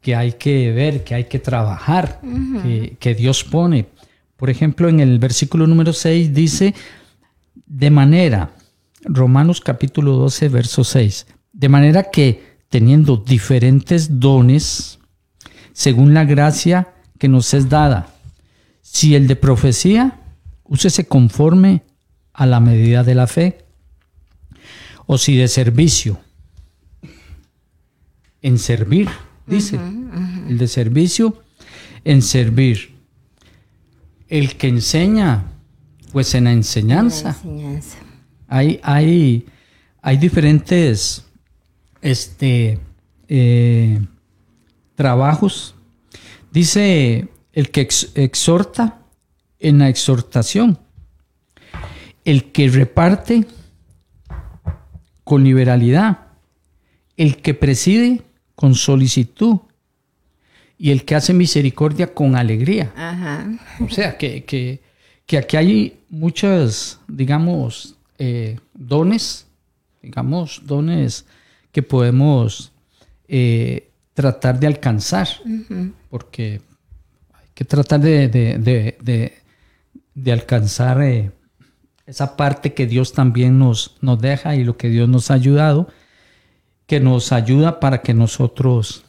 [0.00, 2.20] que hay que ver, que hay que trabajar,
[2.62, 3.88] que, que Dios pone.
[4.36, 6.74] Por ejemplo, en el versículo número 6 dice,
[7.66, 8.52] de manera
[9.02, 11.26] Romanos capítulo 12, verso 6.
[11.52, 14.98] De manera que, teniendo diferentes dones,
[15.72, 18.08] según la gracia que nos es dada,
[18.82, 20.20] si el de profecía,
[20.64, 21.82] úsese conforme
[22.32, 23.58] a la medida de la fe,
[25.06, 26.18] o si de servicio,
[28.46, 29.08] en servir,
[29.44, 29.76] dice,
[30.48, 31.42] el de servicio,
[32.04, 32.94] en servir.
[34.28, 35.50] El que enseña,
[36.12, 37.36] pues en la enseñanza.
[38.46, 39.46] Hay, hay,
[40.00, 41.24] hay diferentes
[42.00, 42.78] este,
[43.26, 44.00] eh,
[44.94, 45.74] trabajos.
[46.52, 49.00] Dice el que exhorta
[49.58, 50.78] en la exhortación,
[52.24, 53.44] el que reparte
[55.24, 56.28] con liberalidad,
[57.16, 58.22] el que preside
[58.56, 59.58] con solicitud.
[60.78, 62.92] Y el que hace misericordia con alegría.
[63.80, 64.80] O sea, que, que,
[65.24, 69.46] que aquí hay muchas, digamos, eh, dones
[70.06, 71.26] digamos, dones
[71.72, 72.72] que podemos
[73.26, 75.28] eh, tratar de alcanzar,
[76.10, 76.60] porque
[77.34, 78.28] hay que tratar de,
[80.14, 81.32] de, alcanzar eh,
[82.06, 85.88] esa parte que Dios también nos, nos deja y lo que Dios nos ha ayudado,
[86.86, 89.04] que nos ayuda para que nosotros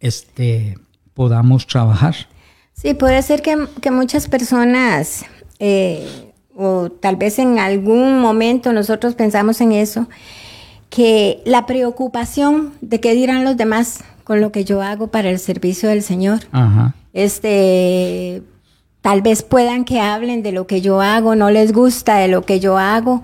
[0.00, 0.78] este,
[1.14, 2.14] podamos trabajar.
[2.72, 5.24] Sí, puede ser que, muchas personas,
[5.58, 10.08] eh, o tal vez en algún momento nosotros pensamos en eso,
[10.88, 15.38] que la preocupación de qué dirán los demás con lo que yo hago para el
[15.38, 16.40] servicio del Señor,
[17.12, 18.42] este,
[19.00, 22.42] tal vez puedan que hablen de lo que yo hago, no les gusta de lo
[22.42, 23.22] que yo hago,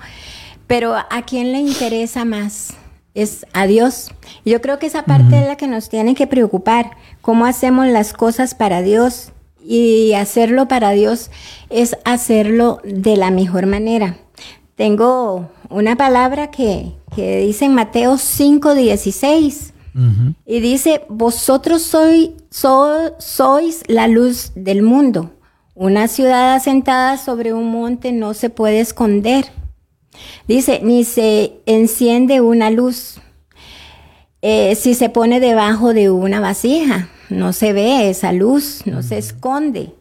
[0.66, 2.74] pero ¿a quién le interesa más?
[3.16, 4.12] Es a Dios.
[4.44, 8.12] Yo creo que esa parte es la que nos tiene que preocupar, cómo hacemos las
[8.12, 9.32] cosas para Dios
[9.66, 11.30] y hacerlo para Dios
[11.70, 14.18] es hacerlo de la mejor manera.
[14.76, 19.72] Tengo una palabra que, dice en Mateo 5:16
[20.44, 21.82] y dice, vosotros
[22.50, 25.32] sois la luz del mundo.
[25.74, 29.46] Una ciudad asentada sobre un monte no se puede esconder.
[30.48, 33.20] Dice, ni se enciende una luz
[34.42, 39.18] eh, si se pone debajo de una vasija no se ve esa luz, no se
[39.18, 39.92] esconde,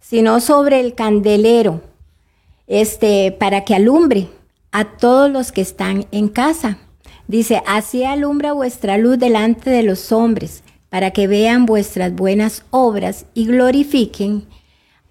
[0.00, 1.82] sino sobre el candelero,
[2.66, 4.28] este, para que alumbre
[4.72, 6.78] a todos los que están en casa.
[7.26, 13.26] Dice, así alumbra vuestra luz delante de los hombres, para que vean vuestras buenas obras
[13.34, 14.46] y glorifiquen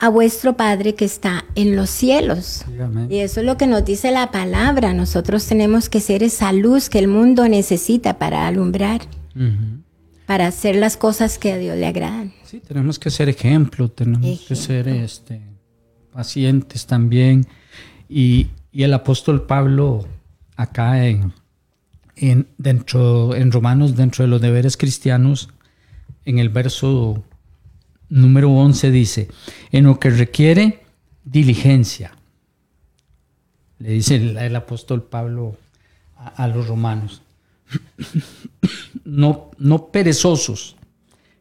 [0.04, 2.66] a vuestro Padre que está en los cielos.
[3.10, 4.94] Y eso es lo que nos dice la palabra.
[4.94, 9.00] Nosotros tenemos que ser esa luz que el mundo necesita para alumbrar
[10.26, 12.34] para hacer las cosas que a Dios le agradan.
[12.44, 15.40] Sí, tenemos que ser ejemplo, tenemos que ser este,
[16.12, 17.48] pacientes también.
[18.10, 20.06] Y, el apóstol Pablo,
[20.58, 21.32] acá en,
[22.18, 25.48] en, dentro, en Romanos, dentro de los deberes cristianos,
[26.26, 27.24] en el verso
[28.22, 29.28] número 11 dice,
[29.72, 30.84] en lo que requiere
[31.24, 32.12] diligencia.
[33.80, 35.58] Le dice el, apóstol Pablo
[36.16, 37.24] a los romanos
[39.06, 40.76] no, no perezosos,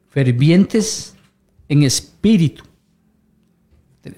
[0.09, 1.15] fervientes
[1.67, 2.63] en espíritu.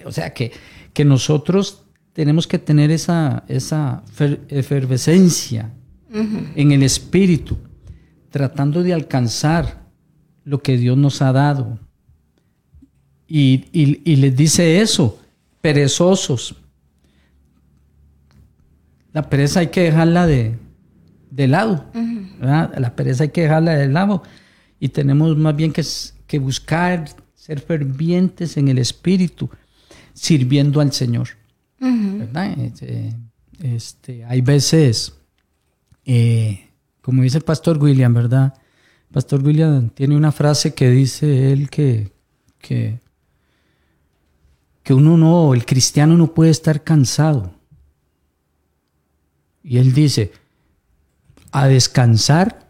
[0.04, 0.52] O sea que,
[0.92, 4.02] que nosotros tenemos que tener esa, esa
[4.48, 5.72] efervescencia
[6.10, 7.58] en el espíritu,
[8.30, 9.86] tratando de alcanzar
[10.44, 11.78] lo que Dios nos ha dado.
[13.28, 15.18] Y, y les dice eso,
[15.60, 16.54] perezosos.
[19.12, 20.56] La pereza hay que dejarla de,
[21.30, 21.84] de lado.
[22.40, 24.22] La pereza hay que dejarla de lado
[24.80, 25.84] y tenemos más bien que,
[26.26, 29.48] que buscar ser fervientes en el espíritu,
[30.12, 31.28] sirviendo al Señor.
[32.58, 33.14] Este,
[33.62, 35.14] este, hay veces,
[36.04, 36.68] eh,
[37.02, 38.54] como dice el pastor William, ¿verdad?
[39.12, 42.12] Pastor William tiene una frase que dice él que,
[42.58, 42.98] que,
[44.86, 47.50] que uno no, el cristiano no puede estar cansado.
[49.64, 50.30] Y él dice,
[51.50, 52.68] a descansar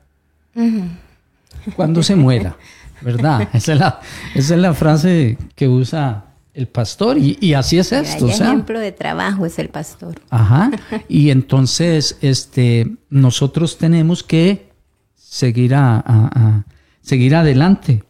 [1.76, 2.56] cuando se muera,
[3.02, 3.50] ¿verdad?
[3.52, 4.00] Esa es, la,
[4.34, 8.24] es la frase que usa el pastor y, así es esto.
[8.24, 10.18] El ejemplo de trabajo es el pastor.
[10.30, 10.70] Ajá.
[11.10, 14.70] Y entonces este, nosotros tenemos que
[15.14, 16.64] seguir, a,
[17.02, 18.04] seguir adelante,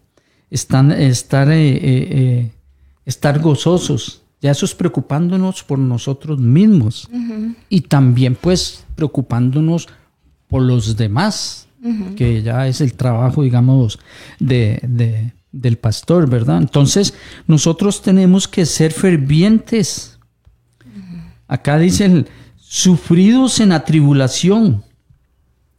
[0.49, 2.56] estar, estar, eh, eh, eh,
[3.07, 4.23] estar gozosos.
[4.43, 7.09] Ya eso es preocupándonos por nosotros mismos
[7.71, 9.89] y también pues preocupándonos
[10.49, 11.69] por los demás,
[12.17, 13.99] que ya es el trabajo, digamos,
[14.39, 16.59] de, del pastor, ¿verdad?
[16.59, 17.15] Entonces,
[17.47, 20.19] nosotros tenemos que ser fervientes.
[21.49, 24.85] Acá dicen, sufridos en la tribulación,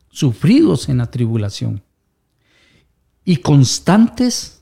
[0.10, 1.84] sufridos en la tribulación
[3.24, 4.62] y constantes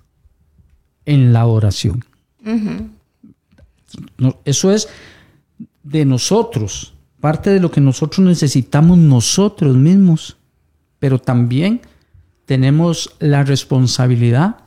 [1.06, 2.04] en la oración.
[4.46, 4.88] Eso es
[5.84, 10.38] de nosotros parte de lo que nosotros necesitamos nosotros mismos,
[11.00, 11.82] pero también
[12.46, 14.58] tenemos la responsabilidad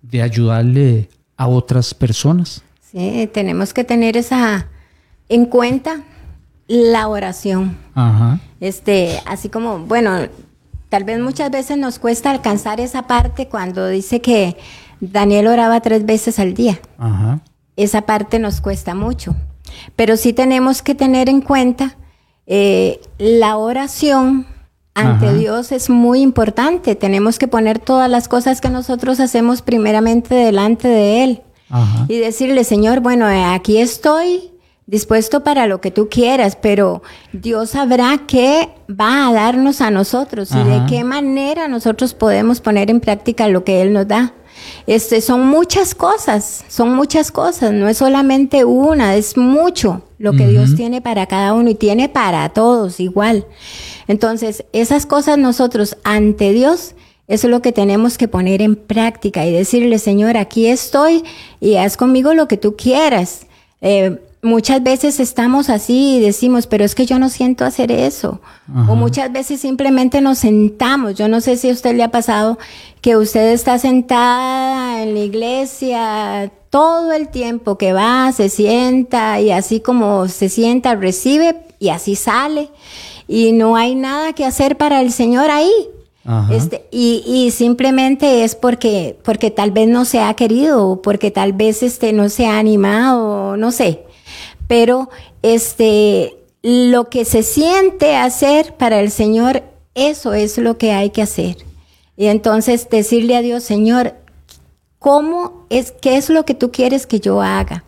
[0.00, 2.62] de ayudarle a otras personas.
[2.80, 4.68] Sí, tenemos que tener esa
[5.28, 6.02] en cuenta
[6.66, 7.76] la oración.
[8.58, 10.16] Este, así como, bueno,
[10.88, 14.56] tal vez muchas veces nos cuesta alcanzar esa parte cuando dice que
[15.00, 16.78] Daniel oraba tres veces al día.
[17.76, 19.34] Esa parte nos cuesta mucho.
[19.94, 21.96] Pero sí tenemos que tener en cuenta
[22.46, 24.46] eh, la oración
[24.94, 26.94] ante Dios es muy importante.
[26.94, 31.42] Tenemos que poner todas las cosas que nosotros hacemos primeramente delante de Él.
[32.08, 34.52] Y decirle, Señor, bueno, eh, aquí estoy,
[34.86, 40.52] dispuesto para lo que tú quieras, pero Dios sabrá qué va a darnos a nosotros
[40.52, 44.32] y de qué manera nosotros podemos poner en práctica lo que Él nos da.
[44.86, 50.46] Este, son muchas cosas, son muchas cosas, no es solamente una, es mucho lo que
[50.46, 53.46] Dios tiene para cada uno y tiene para todos igual.
[54.08, 56.94] Entonces, esas cosas nosotros ante Dios,
[57.28, 61.24] eso es lo que tenemos que poner en práctica y decirle, Señor, aquí estoy
[61.60, 63.46] y haz conmigo lo que tú quieras.
[63.80, 68.40] Eh, muchas veces estamos así y decimos, pero es que yo no siento hacer eso.
[68.88, 71.14] O muchas veces simplemente nos sentamos.
[71.14, 72.58] Yo no sé si a usted le ha pasado
[73.00, 79.50] que usted está sentada en la iglesia todo el tiempo que va, se sienta y
[79.50, 82.70] así como se sienta, recibe y así sale.
[83.28, 85.72] Y no hay nada que hacer para el Señor ahí.
[86.50, 91.52] Este, y, y, simplemente es porque, porque tal vez no se ha querido, porque tal
[91.52, 94.05] vez este, no se ha animado, no sé
[94.68, 95.10] pero
[95.42, 99.62] este, lo que se siente hacer para el Señor,
[99.94, 101.56] eso es lo que hay que hacer.
[102.16, 104.14] Y entonces decirle a Dios, Señor,
[104.98, 107.84] ¿cómo es, qué es lo que tú quieres que yo haga?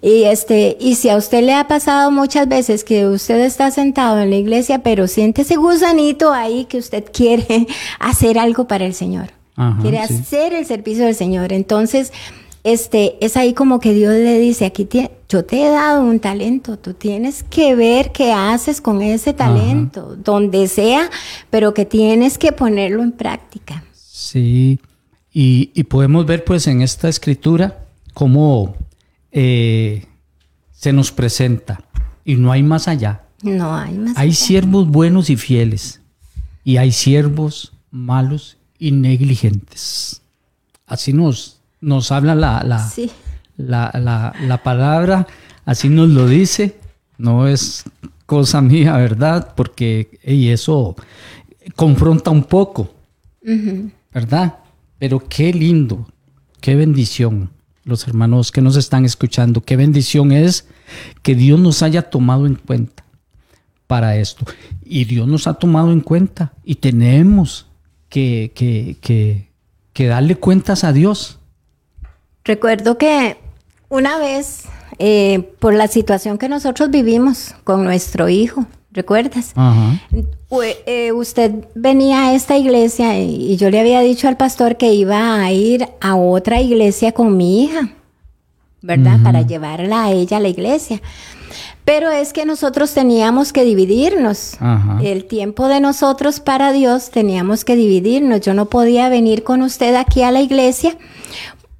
[0.00, 4.20] Y este, y si a usted le ha pasado muchas veces que usted está sentado
[4.20, 7.66] en la iglesia, pero siente ese gusanito ahí que usted quiere
[7.98, 9.30] hacer algo para el Señor.
[9.80, 11.52] quiere hacer el servicio del Señor.
[11.52, 12.12] Entonces,
[12.64, 14.88] este, es ahí como que Dios le dice, aquí
[15.28, 20.16] yo te he dado un talento, tú tienes que ver qué haces con ese talento,
[20.16, 21.10] donde sea,
[21.50, 23.84] pero que tienes que ponerlo en práctica.
[23.92, 24.80] Sí,
[25.30, 28.74] y, podemos ver pues en esta escritura cómo
[29.30, 30.06] eh,
[30.72, 31.84] se nos presenta
[32.24, 33.24] y no hay más allá.
[33.42, 36.00] No hay más Hay siervos buenos y fieles
[36.64, 40.22] y hay siervos malos y negligentes.
[40.86, 42.62] Así nos nos habla la,
[43.56, 45.26] la, la, palabra,
[45.64, 46.76] así nos lo dice,
[47.18, 47.84] no es
[48.26, 49.52] cosa mía, ¿verdad?
[49.54, 50.96] Porque y eso
[51.76, 52.94] confronta un poco,
[54.12, 54.54] ¿verdad?
[54.98, 56.08] Pero qué lindo,
[56.60, 57.50] qué bendición,
[57.84, 60.66] los hermanos que nos están escuchando, qué bendición es
[61.22, 63.04] que Dios nos haya tomado en cuenta
[63.86, 64.46] para esto.
[64.82, 67.66] Y Dios nos ha tomado en cuenta y tenemos
[68.08, 69.50] que, que, que,
[69.92, 71.38] que darle cuentas a Dios
[72.44, 73.38] Recuerdo que
[73.88, 74.64] una vez,
[74.98, 79.54] eh, por la situación que nosotros vivimos con nuestro hijo, ¿recuerdas?
[80.86, 85.42] Eh, usted venía a esta iglesia y, yo le había dicho al pastor que iba
[85.42, 87.88] a ir a otra iglesia con mi hija,
[88.82, 89.20] ¿verdad?
[89.22, 91.00] Para llevarla a ella a la iglesia.
[91.86, 94.58] Pero es que nosotros teníamos que dividirnos.
[95.02, 98.42] El tiempo de nosotros para Dios teníamos que dividirnos.
[98.42, 100.96] Yo no podía venir con usted aquí a la iglesia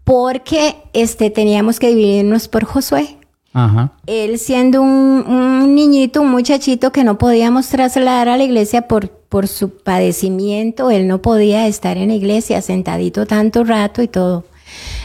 [0.04, 3.16] porque este, teníamos que dividirnos por Josué.
[3.52, 3.92] Ajá.
[4.06, 9.48] Él siendo un, niñito, un muchachito que no podíamos trasladar a la iglesia por, por
[9.48, 14.44] su padecimiento, él no podía estar en la iglesia sentadito tanto rato y todo.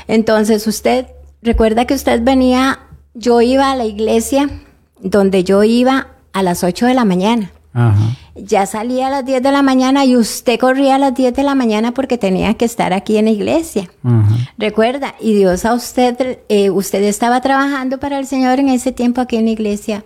[0.08, 1.08] Entonces usted,
[1.44, 2.80] recuerda que usted venía,
[3.14, 4.50] yo iba a la iglesia
[5.00, 7.52] donde yo iba a las 8 de la mañana.
[8.36, 11.44] Ya salía a las 10 de la mañana y usted corría a las 10 de
[11.44, 13.90] la mañana porque tenía que estar aquí en la iglesia.
[14.58, 19.22] Recuerda, y Dios a usted, eh, usted estaba trabajando para el Señor en ese tiempo
[19.22, 20.04] aquí en la iglesia,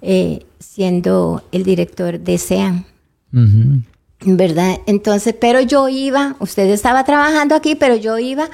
[0.00, 2.86] eh, siendo el director de SEAN.
[4.24, 4.78] ¿Verdad?
[4.86, 8.48] Entonces, pero yo iba, usted estaba trabajando aquí, pero yo iba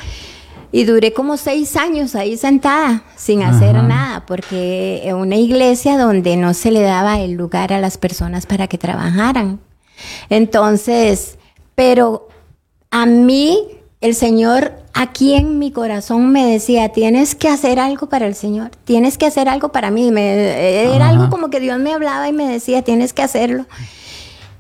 [0.71, 6.37] y duré como seis años ahí sentada, sin hacer nada, porque en una iglesia donde
[6.37, 9.61] no se le daba el lugar a las personas para que trabajaran.
[10.29, 11.39] Entonces,
[11.75, 12.29] pero
[12.91, 13.59] a mí,
[14.01, 18.71] el Señor aquí en mi corazón me decía, tienes que hacer algo para el Señor,
[18.85, 20.11] tienes que hacer algo para mí.
[20.17, 23.67] era algo como que Dios me hablaba y me decía, tienes que hacerlo.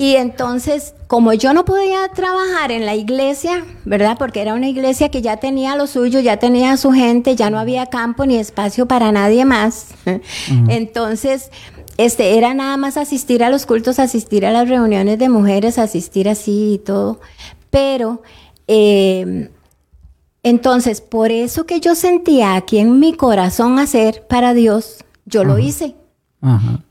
[0.01, 4.17] Y entonces, como yo no podía trabajar en la iglesia, ¿verdad?
[4.17, 7.59] Porque era una iglesia que ya tenía lo suyo, ya tenía su gente, ya no
[7.59, 9.89] había campo ni espacio para nadie más.
[10.69, 11.51] Entonces,
[11.97, 16.29] este, era nada más asistir a los cultos, asistir a las reuniones de mujeres, asistir
[16.29, 17.21] así y todo.
[17.71, 18.23] Pero,
[18.69, 19.49] em,
[20.45, 25.59] entonces, por eso que yo sentía aquí en mi corazón hacer para Dios, yo lo
[25.59, 25.97] hice.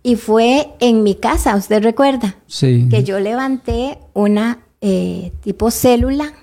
[0.03, 2.35] Y fue en mi casa, ¿usted recuerda?
[2.47, 2.87] Sí.
[2.89, 6.33] Que yo levanté una eh, tipo célula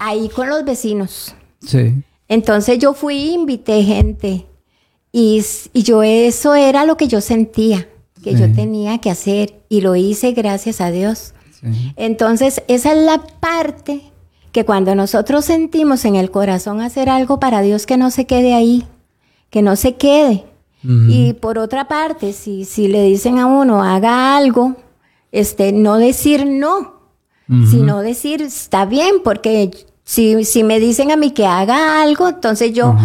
[0.00, 1.34] ahí con los vecinos.
[1.60, 1.94] Sí.
[2.28, 4.46] Entonces yo fui invité gente.
[5.12, 7.88] Y, yo eso era lo que yo sentía,
[8.22, 9.54] que yo tenía que hacer.
[9.70, 11.32] Y lo hice gracias a Dios.
[11.96, 14.02] Entonces esa es la parte
[14.52, 18.54] que cuando nosotros sentimos en el corazón hacer algo para Dios, que no se quede
[18.54, 18.84] ahí,
[19.48, 20.44] que no se quede
[20.88, 24.76] Y por otra parte, si, si le dicen a uno, haga algo,
[25.32, 26.94] este, no decir no,
[27.70, 29.70] sino decir, está bien, porque
[30.04, 32.96] si, si me dicen a mí que haga algo, entonces yo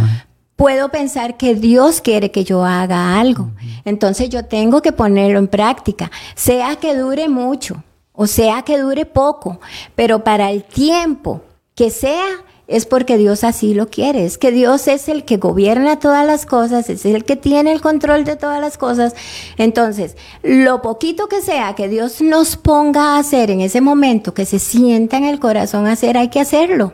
[0.56, 3.52] puedo pensar que Dios quiere que yo haga algo.
[3.86, 9.06] Entonces yo tengo que ponerlo en práctica, sea que dure mucho o sea que dure
[9.06, 9.60] poco,
[9.96, 11.42] pero para el tiempo
[11.74, 12.28] que sea,
[12.72, 14.26] es porque Dios así lo quiere.
[14.26, 17.82] Es que Dios es el que gobierna todas las cosas, es el que tiene el
[17.82, 19.16] control de todas las cosas.
[19.58, 24.46] Entonces, lo poquito que sea que Dios nos ponga a hacer en ese momento, que
[24.46, 26.94] se sienta en el corazón hacer, hay que hacerlo.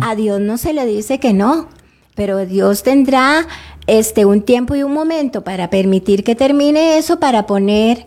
[0.00, 1.68] A Dios no se le dice que no
[2.14, 3.46] pero Dios tendrá
[3.86, 8.06] este un tiempo y un momento para permitir que termine eso para poner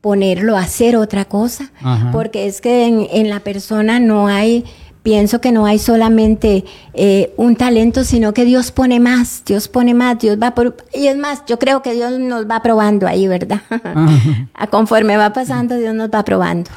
[0.00, 1.72] ponerlo a hacer otra cosa,
[2.10, 4.64] porque es que en, la persona no hay,
[5.02, 9.94] pienso que no hay solamente eh, un talento, sino que Dios pone más, Dios pone
[9.94, 13.26] más, Dios va por, y es más, yo creo que Dios nos va probando ahí,
[13.26, 13.62] ¿verdad?
[14.54, 16.70] a conforme va pasando, Dios nos va probando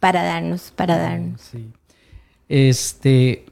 [0.00, 1.42] para darnos, para darnos.
[2.48, 3.46] Este,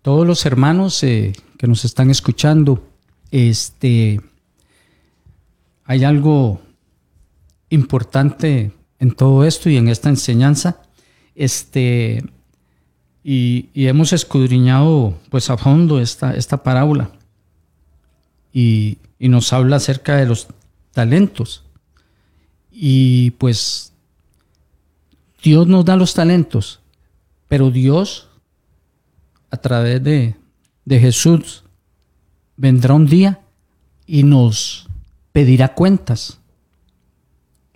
[0.00, 2.82] todos los hermanos eh, que nos están escuchando,
[3.30, 4.20] este,
[5.84, 6.60] hay algo
[7.70, 10.80] importante en todo esto y en esta enseñanza.
[11.34, 12.22] Este,
[13.24, 17.10] y, hemos escudriñado pues a fondo esta, esta parábola
[18.52, 20.48] y, y nos habla acerca de los
[20.92, 21.64] talentos.
[22.70, 23.92] Y pues
[25.42, 26.80] Dios nos da los talentos,
[27.48, 28.28] pero Dios
[29.52, 30.34] a través de,
[30.88, 31.62] Jesús
[32.56, 33.40] vendrá un día
[34.06, 34.88] y nos
[35.32, 36.38] pedirá cuentas.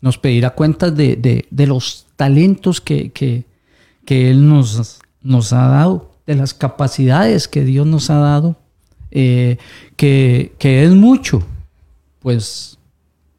[0.01, 3.45] Nos pedirá cuentas de, los talentos que,
[4.07, 8.57] Él nos, nos, ha dado, de las capacidades que Dios nos ha dado,
[9.11, 9.59] eh,
[9.97, 11.43] que, que, es mucho.
[12.21, 12.79] Pues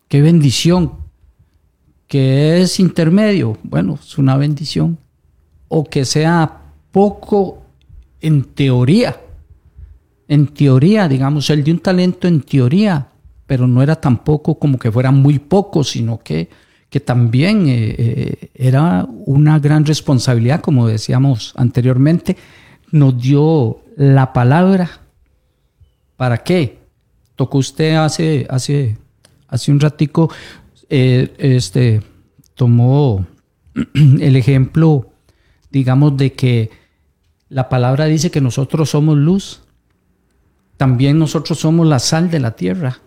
[0.08, 0.92] qué bendición.
[2.08, 4.98] Que es intermedio, bueno, es una bendición.
[5.68, 6.62] O que sea
[6.92, 7.64] poco
[8.22, 9.20] en teoría,
[10.28, 13.08] en teoría, digamos, él dio un talento en teoría,
[13.46, 16.50] pero no era tampoco como que fuera muy poco, sino que,
[16.90, 22.38] que también eh, eh, era una gran responsabilidad, como decíamos anteriormente,
[22.92, 25.02] nos dio la palabra.
[26.16, 26.80] ¿Para qué?
[27.36, 28.98] Tocó usted hace, hace,
[29.48, 30.32] hace un ratico,
[30.90, 32.02] eh, este,
[32.56, 33.28] tomó
[33.94, 35.12] el ejemplo,
[35.70, 36.72] digamos, de que
[37.50, 39.62] la palabra dice que nosotros somos luz.
[40.78, 43.00] También nosotros somos la sal de la tierra.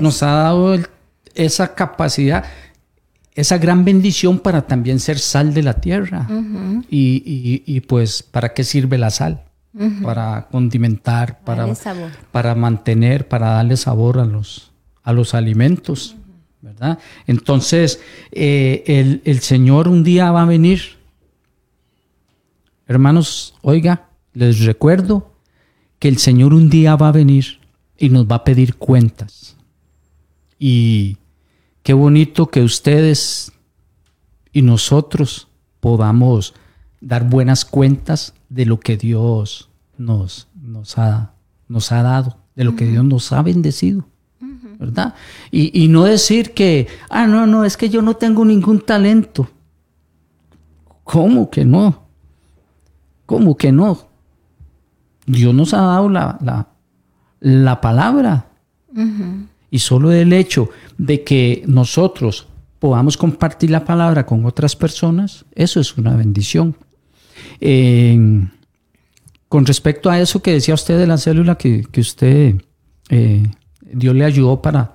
[0.00, 0.76] Nos ha dado
[1.34, 2.44] esa capacidad,
[3.34, 6.26] esa gran bendición para también ser sal de la tierra.
[6.90, 9.44] y, pues, ¿para qué sirve la sal?
[10.02, 11.68] Para condimentar, para,
[12.32, 14.72] para mantener, para darle sabor a los,
[15.02, 16.16] a los alimentos.
[16.62, 16.98] ¿verdad?
[17.26, 18.00] Entonces,
[18.32, 21.00] eh, el, el Señor un día va a venir
[22.90, 25.32] Hermanos, oiga, les recuerdo
[26.00, 27.60] que el Señor un día va a venir
[27.96, 29.56] y nos va a pedir cuentas.
[30.58, 31.16] Y
[31.82, 33.52] qué bonito que ustedes
[34.52, 35.48] y nosotros
[35.80, 36.54] podamos
[37.00, 41.34] dar buenas cuentas de lo que Dios nos, nos, ha,
[41.68, 44.06] nos ha dado, de lo que Dios nos ha bendecido.
[44.78, 45.14] ¿Verdad?
[45.50, 49.46] Y, y no decir que, ah, no, no, es que yo no tengo ningún talento.
[51.04, 52.04] ¿Cómo que no?
[53.26, 54.10] ¿Cómo que no?
[55.26, 56.66] Dios nos ha dado la,
[57.40, 58.46] la, palabra.
[59.70, 62.46] Y solo el hecho de que nosotros
[62.78, 66.76] podamos compartir la palabra con otras personas, eso es una bendición.
[69.48, 72.54] con respecto a eso que decía usted de la célula que, usted,
[73.08, 73.46] eh,
[73.80, 74.94] Dios le ayudó para,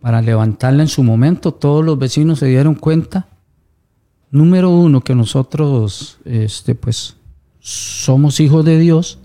[0.00, 3.28] para levantarla en su momento, todos los vecinos se dieron cuenta.
[4.30, 7.16] Número uno, que nosotros, este, pues,
[7.60, 9.20] somos hijos de Dios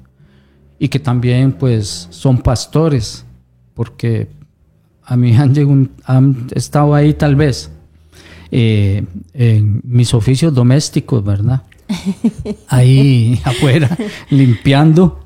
[0.78, 3.26] y que también pues son pastores,
[3.74, 4.30] porque
[5.08, 7.72] a mí han, han estado ahí tal vez
[8.52, 11.64] eh, en mis oficios domésticos, ¿verdad?
[12.68, 13.98] Ahí afuera,
[14.30, 15.24] limpiando,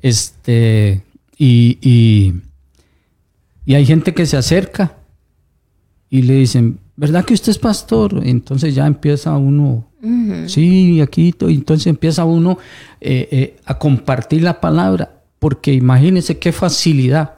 [0.00, 1.02] este,
[1.36, 2.34] y, y,
[3.64, 4.98] y hay gente que se acerca
[6.08, 8.20] y le dicen, ¿verdad que usted es pastor?
[8.24, 9.88] Entonces ya empieza uno,
[10.46, 12.58] sí, aquí, entonces empieza uno
[13.00, 17.34] eh, eh, a compartir la palabra, porque imagínense qué facilidad.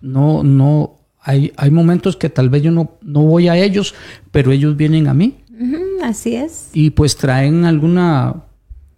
[0.00, 3.94] No, no, hay, hay momentos que tal vez yo no, no voy a ellos,
[4.30, 5.38] pero ellos vienen a mí.
[6.02, 6.70] así es.
[6.72, 8.44] Y pues traen alguna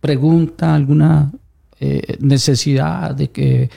[0.00, 1.32] pregunta, alguna
[1.80, 3.70] eh, necesidad de que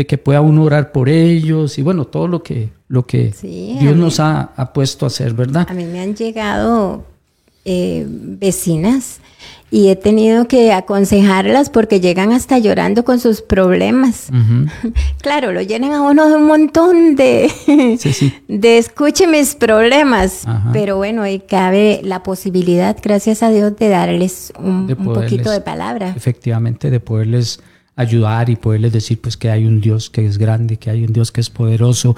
[0.00, 3.94] de que pueda uno orar por ellos y bueno, todo lo que, lo que Dios
[3.96, 5.66] nos ha, ha, puesto a hacer, ¿verdad?
[5.68, 7.04] A mí me han llegado
[7.64, 9.20] eh, vecinas
[9.70, 14.28] y he tenido que aconsejarlas porque llegan hasta llorando con sus problemas.
[15.20, 17.50] claro, lo llenan a uno de un montón de,
[18.48, 24.52] de escuche mis problemas, pero bueno, y cabe la posibilidad, gracias a Dios, de darles
[24.58, 26.14] un, poquito de palabra.
[26.16, 27.60] Efectivamente, de poderles
[27.96, 31.12] ayudar y poderles decir pues que hay un Dios que es grande, que hay un
[31.12, 32.16] Dios que es poderoso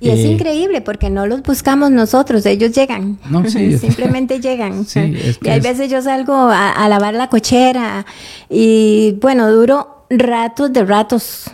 [0.00, 3.18] y es eh, increíble porque no los buscamos nosotros, ellos llegan.
[3.28, 3.78] No, sí.
[3.78, 4.84] Simplemente llegan.
[4.86, 8.06] Sí, y hay veces yo salgo a, lavar la cochera
[8.48, 11.50] y bueno, duro ratos de ratos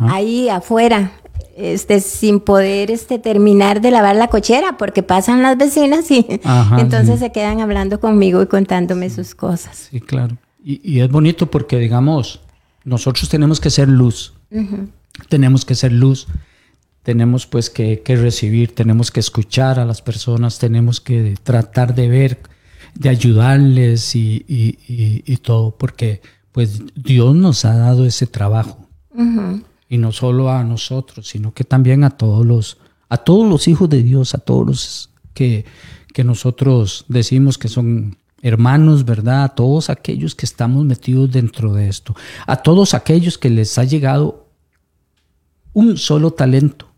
[0.00, 1.12] ahí afuera.
[1.58, 6.26] Este, sin poder este, terminar de lavar la cochera porque pasan las vecinas y
[6.78, 9.88] entonces se quedan hablando conmigo y contándome sus cosas.
[9.90, 10.36] Sí, claro.
[10.62, 12.40] Y, es bonito porque, digamos,
[12.86, 14.32] nosotros tenemos que ser luz.
[15.28, 16.26] Tenemos que ser luz
[17.06, 22.40] tenemos pues que, recibir, tenemos que escuchar a las personas, tenemos que tratar de ver,
[22.96, 26.20] de ayudarles y, todo, porque
[26.50, 28.88] pues Dios nos ha dado ese trabajo.
[29.88, 32.78] Y no solo a nosotros, sino que también a todos los,
[33.08, 35.64] a todos los hijos de Dios, a todos los que,
[36.12, 39.44] que nosotros decimos que son hermanos, ¿verdad?
[39.44, 42.14] A todos aquellos que estamos metidos dentro de esto,
[42.46, 44.46] a todos aquellos que les ha llegado
[45.72, 46.88] un solo talento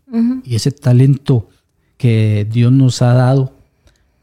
[0.43, 1.49] y ese talento
[1.97, 3.53] que Dios nos ha dado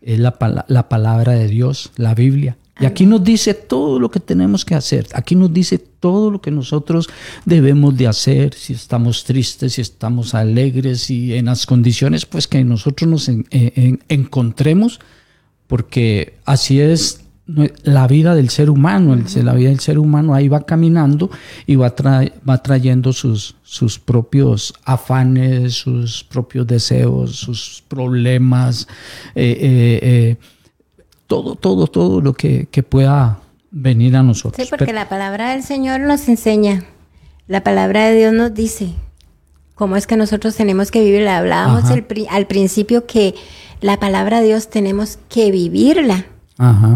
[0.01, 2.57] es la, la palabra de Dios, la Biblia.
[2.79, 5.07] Y aquí nos dice todo lo que tenemos que hacer.
[5.15, 7.09] Aquí nos dice todo lo que nosotros
[7.47, 12.63] debemos de hacer, si estamos tristes, si estamos alegres y en las condiciones pues que
[12.65, 13.31] nosotros nos
[14.09, 15.01] encontremos,
[15.67, 17.27] porque así es
[17.85, 21.31] la vida del ser humano, la vida del ser humano ahí va caminando
[21.65, 21.95] y va,
[22.49, 28.89] va trayendo sus, sus propios afanes, sus propios deseos, sus problemas,
[29.37, 30.37] eh, eh, eh,
[31.29, 33.39] todo, todo, todo lo que, pueda
[33.71, 34.67] venir a nosotros.
[34.67, 36.85] Sí, porque la palabra del Señor nos enseña,
[37.47, 38.93] la palabra de Dios nos dice
[39.77, 41.29] cómo es que nosotros tenemos que vivir.
[41.29, 43.37] Hablábamos al principio que
[43.87, 46.27] la palabra de Dios tenemos que vivirla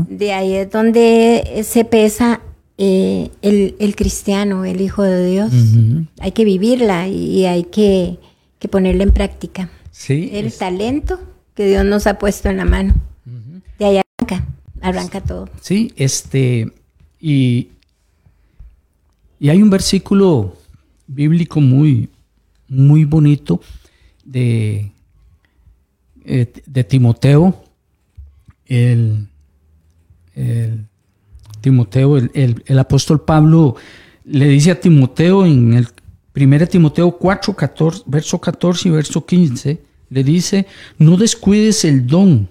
[0.09, 2.41] de ahí es donde se pesa
[2.79, 5.53] eh, el, cristiano, el Hijo de Dios.
[6.19, 8.19] Hay que vivirla y hay que,
[8.71, 9.71] ponerla en práctica.
[9.91, 11.21] Sí, el talento
[11.55, 12.95] que Dios nos ha puesto en la mano.
[13.79, 14.47] De ahí arranca,
[14.81, 15.49] arranca todo.
[15.61, 16.73] Sí, este,
[17.19, 17.69] y,
[19.39, 20.57] y hay un versículo
[21.07, 22.09] bíblico muy,
[22.69, 23.61] muy bonito
[24.25, 24.91] de,
[26.31, 27.65] eh, de Timoteo,
[28.67, 29.31] el
[30.35, 30.87] el
[31.61, 33.77] Timoteo, el, apóstol Pablo
[34.25, 35.89] le dice a Timoteo en el
[36.35, 40.67] 1 Timoteo 4, 14, verso 14 y verso 15, le dice,
[40.99, 42.49] no descuides el don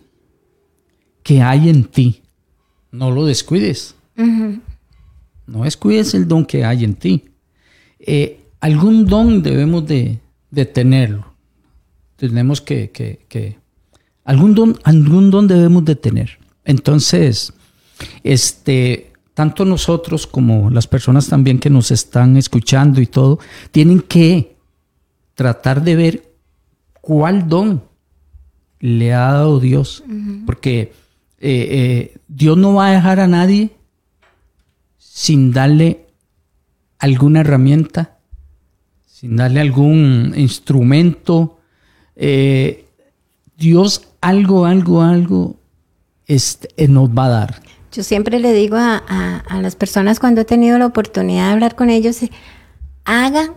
[1.24, 2.22] que hay en ti.
[2.92, 3.96] No lo descuides.
[5.48, 7.26] No descuides el don que hay en ti.
[8.00, 10.20] Eh, algún don debemos de,
[10.74, 11.34] tenerlo.
[12.16, 13.59] Tenemos que, que,
[14.30, 16.38] algún, don, algún don debemos de tener.
[16.64, 17.52] Entonces,
[18.24, 23.40] este, tanto nosotros como las personas también que nos están escuchando y todo,
[23.72, 24.56] tienen que
[25.34, 26.34] tratar de ver
[27.02, 27.82] cuál don
[28.80, 30.04] le ha dado Dios.
[30.46, 30.94] Porque
[31.40, 33.72] eh, eh, Dios no va a dejar a nadie
[35.00, 36.06] sin darle
[37.00, 38.20] alguna herramienta,
[39.08, 41.58] sin darle algún instrumento.
[42.16, 42.86] Eh,
[43.58, 45.60] Dios algo, algo, algo
[46.28, 47.62] este, nos va a dar.
[47.92, 51.90] Yo siempre le digo a, las personas cuando he tenido la oportunidad de hablar con
[51.90, 52.20] ellos,
[53.04, 53.54] hagan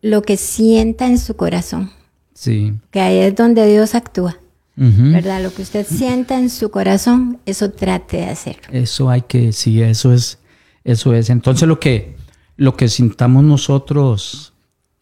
[0.00, 1.90] lo que sienta en su corazón.
[2.32, 2.72] Sí.
[2.90, 4.38] Que ahí es donde Dios actúa.
[4.76, 5.40] ¿Verdad?
[5.40, 8.62] Lo que usted sienta en su corazón, eso trate de hacerlo.
[8.72, 10.38] Eso hay que, sí, eso es,
[10.82, 11.30] eso es.
[11.30, 12.16] Entonces lo que,
[12.56, 14.53] lo que sintamos nosotros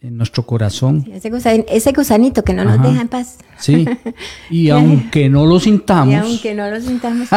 [0.03, 1.07] en nuestro corazón.
[1.13, 3.39] ese, gusanito que no nos deja en paz.
[3.59, 3.87] Sí,
[4.51, 6.13] y aunque no lo sintamos.
[6.13, 7.29] Y aunque no lo sintamos,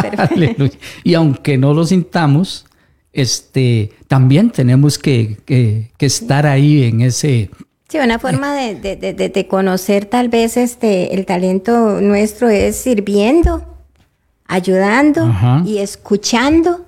[1.03, 2.65] y aunque no lo sintamos,
[3.13, 5.37] este, también tenemos que,
[5.99, 7.51] estar ahí en ese...
[7.87, 13.63] Sí, una forma de, conocer tal vez este, el talento nuestro es sirviendo,
[14.47, 15.31] ayudando
[15.65, 16.83] y escuchando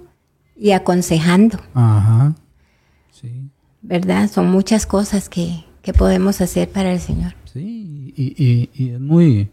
[0.56, 1.60] y aconsejando.
[1.76, 2.34] Ajá.
[3.12, 3.52] Sí.
[3.84, 4.28] ¿Verdad?
[4.30, 7.34] Son muchas cosas que, que podemos hacer para el Señor.
[7.54, 9.48] Sí, y, es muy,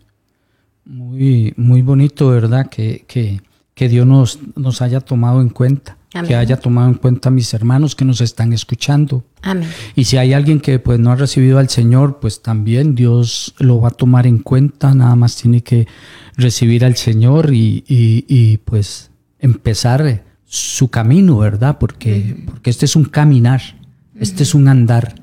[0.84, 2.68] muy, muy bonito, ¿verdad?
[2.68, 5.96] Que, que, Dios nos, nos haya tomado en cuenta.
[6.26, 9.22] que haya tomado en cuenta a mis hermanos que nos están escuchando.
[9.42, 9.68] Amén.
[9.94, 13.80] Y si hay alguien que pues no ha recibido al Señor, pues también Dios lo
[13.80, 15.86] va a tomar en cuenta, nada más tiene que
[16.36, 21.78] recibir al Señor y, y, pues empezar su camino, ¿verdad?
[21.78, 23.62] Porque, porque este es un caminar,
[24.18, 25.22] este es un andar.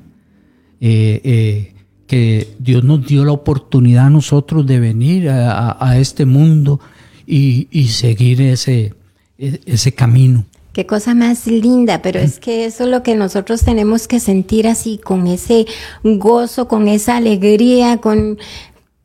[0.84, 1.74] Eh, eh,
[2.08, 6.80] que Dios nos dio la oportunidad a nosotros de venir a, este mundo
[7.26, 8.92] y, y seguir ese,
[9.38, 10.44] e, ese camino.
[10.72, 14.66] Qué cosa más linda, pero es que eso es lo que nosotros tenemos que sentir
[14.66, 15.66] así, con ese
[16.02, 18.38] gozo, con esa alegría, con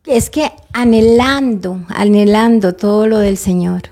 [0.05, 3.84] es que anhelando, anhelando todo lo del Señor.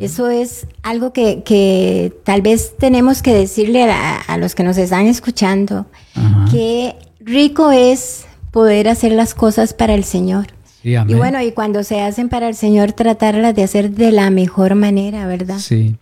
[0.00, 5.06] Eso es algo que, que, tal vez tenemos que decirle a, los que nos están
[5.06, 5.86] escuchando,
[6.50, 10.48] que rico es poder hacer las cosas para el Señor.
[10.82, 14.74] y bueno, y cuando se hacen para el Señor, tratarlas de hacer de la mejor
[14.74, 15.58] manera, ¿verdad?
[15.58, 15.96] Sí.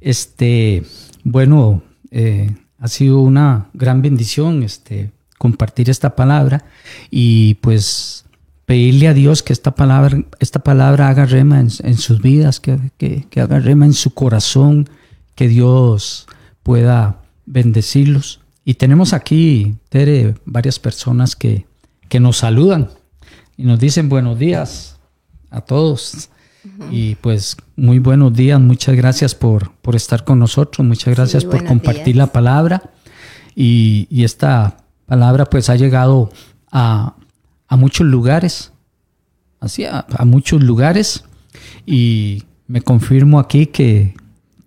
[0.00, 0.82] Este,
[1.24, 6.64] bueno, eh, ha sido una gran bendición este, compartir esta palabra
[7.10, 8.24] y pues
[8.66, 13.40] pedirle a Dios que esta palabra, esta palabra haga rema en, sus vidas, que, que,
[13.40, 14.88] haga rema en su corazón,
[15.34, 16.26] que Dios
[16.62, 18.40] pueda bendecirlos.
[18.68, 21.66] Y tenemos aquí, Tere, varias personas que,
[22.08, 22.90] que nos saludan
[23.56, 24.98] y nos dicen buenos días
[25.50, 26.30] a todos.
[26.90, 31.64] Y pues muy buenos días, muchas gracias por, por estar con nosotros, muchas gracias por
[31.64, 32.90] compartir la palabra.
[33.54, 36.32] Y, esta palabra pues ha llegado
[36.72, 37.14] a,
[37.70, 38.72] muchos lugares,
[39.60, 41.24] así, a, muchos lugares.
[41.86, 44.16] Y me confirmo aquí que,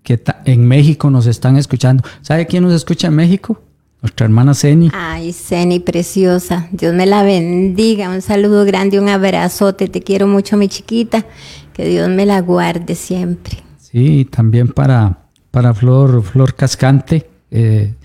[0.04, 2.02] que en México nos están escuchando.
[2.22, 3.62] ¿Sabe quién nos escucha en México?
[4.02, 4.90] Nuestra hermana Ceni.
[4.94, 6.70] Ay, Ceni, preciosa.
[6.72, 8.10] Dios me la bendiga.
[8.10, 9.88] Un saludo grande, un abrazote.
[9.88, 11.26] Te quiero mucho, mi chiquita.
[11.74, 13.58] Que Dios me la guarde siempre.
[13.78, 17.96] Sí, también para, para Flor, Flor Cascante, eh,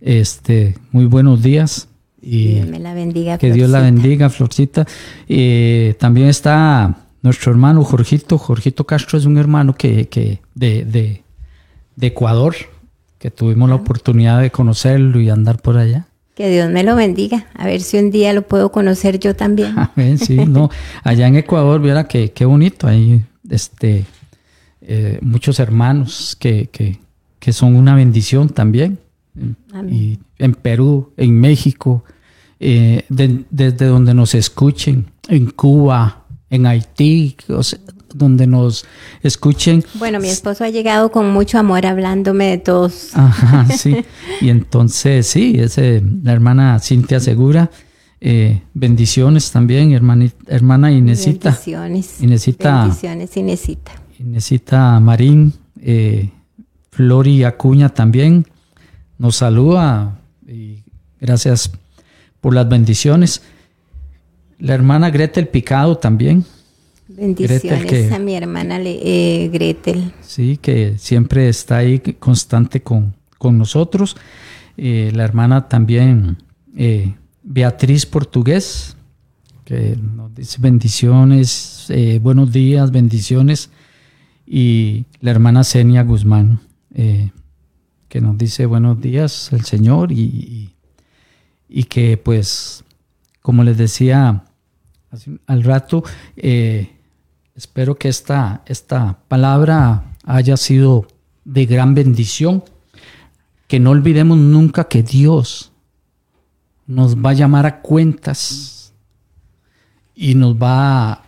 [0.00, 1.88] este, muy buenos días.
[2.20, 3.36] Y Dios me la bendiga.
[3.36, 4.86] Que Dios la bendiga, Florcita.
[5.28, 8.38] Eh, también está nuestro hermano Jorgito.
[8.38, 11.24] Jorgito Castro es un hermano que, que de, de,
[11.96, 12.54] de Ecuador,
[13.22, 16.08] que tuvimos la oportunidad de conocerlo y andar por allá.
[16.34, 17.46] Que Dios me lo bendiga.
[17.54, 19.76] A ver si un día lo puedo conocer yo también.
[19.94, 20.70] Amén, sí, no.
[21.04, 22.88] Allá en Ecuador, viera qué, qué bonito.
[22.88, 24.06] Hay este,
[24.80, 26.68] eh, muchos hermanos que,
[27.38, 28.98] que, son una bendición también.
[29.88, 32.02] Y en Perú, en México,
[32.58, 37.78] eh, desde donde nos escuchen, en Cuba, en Haití, o sea,
[38.14, 38.84] donde nos
[39.22, 39.84] escuchen.
[39.94, 43.10] Bueno, mi esposo ha llegado con mucho amor hablándome de todos.
[43.14, 44.04] Ajá, sí.
[44.40, 47.70] Y entonces, sí, es la hermana Cintia Segura.
[48.20, 51.50] Eh, bendiciones también, hermana, hermana Inesita.
[51.50, 52.22] Bendiciones.
[52.22, 52.82] Inesita.
[52.82, 53.92] Bendiciones, Inesita.
[54.18, 55.52] Inesita Marín.
[55.80, 56.30] Eh,
[56.92, 58.46] Flori Acuña también
[59.18, 60.82] nos saluda y
[61.20, 61.70] gracias
[62.40, 63.42] por las bendiciones.
[64.58, 66.44] La hermana Gretel Picado también.
[67.16, 70.12] Bendiciones a mi hermana eh, Gretel.
[70.22, 74.16] Sí, que siempre está ahí constante con, con nosotros.
[74.76, 76.38] Eh, la hermana también
[76.76, 78.96] eh, Beatriz Portugués,
[79.64, 83.70] que nos dice bendiciones, buenos días, bendiciones.
[84.46, 86.60] Y la hermana Senia Guzmán,
[86.92, 90.74] que nos dice buenos días el Señor y,
[91.68, 92.84] y, que pues,
[93.40, 94.44] como les decía
[95.46, 96.02] al rato,
[97.54, 101.06] Espero que esta, esta palabra haya sido
[101.44, 102.64] de gran bendición.
[103.68, 105.72] Que no olvidemos nunca que Dios
[106.86, 108.92] nos va a llamar a cuentas
[110.14, 111.22] y nos va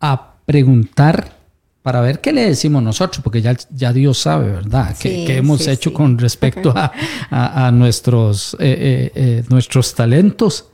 [0.00, 1.36] a, preguntar
[1.82, 4.96] para ver qué le decimos nosotros, porque ya, ya Dios sabe, ¿verdad?
[4.96, 10.66] ¿Qué, hemos hecho con respecto a, nuestros, eh, eh, eh, nuestros talentos?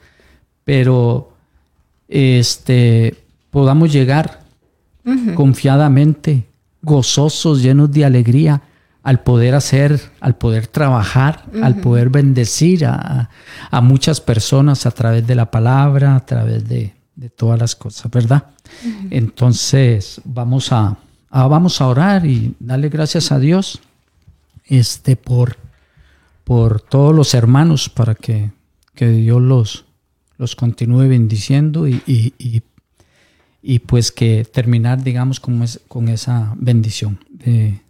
[0.65, 1.33] Pero
[2.07, 3.17] este,
[3.51, 4.42] podamos llegar
[5.35, 6.47] confiadamente,
[6.83, 8.63] gozosos, llenos de alegría
[9.03, 13.29] al poder hacer, al poder trabajar, al poder bendecir a,
[13.83, 16.95] muchas personas a través de la palabra, a través de,
[17.37, 18.47] todas las cosas, ¿verdad?
[19.11, 20.97] Entonces vamos a,
[21.31, 23.81] vamos a orar y darle gracias a Dios
[24.67, 25.57] este, por,
[26.45, 28.51] por todos los hermanos para que,
[28.95, 29.85] Dios los,
[30.39, 32.63] los continúe bendiciendo y, y y
[33.81, 37.19] pues que terminar, digamos, con, con esa bendición.
[37.45, 37.81] Eh,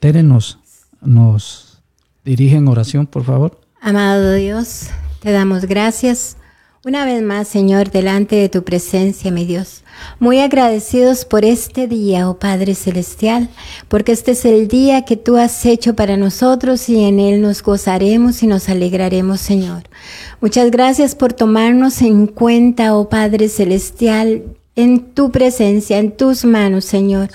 [0.00, 0.58] Tere nos,
[1.00, 1.82] nos
[2.24, 3.60] dirige en oración, por favor.
[3.80, 4.88] Amado Dios,
[5.20, 6.38] te damos gracias
[6.86, 9.82] Una vez más, Señor, delante de tu presencia, mi Dios.
[10.18, 13.48] Muy agradecidos por este día, oh Padre Celestial,
[13.88, 17.62] porque este es el día que tú has hecho para nosotros y en él nos
[17.62, 19.84] gozaremos y nos alegraremos, Señor.
[20.42, 24.42] Muchas gracias por tomarnos en cuenta, oh Padre Celestial,
[24.76, 27.28] en tu presencia, en tus manos, Señor,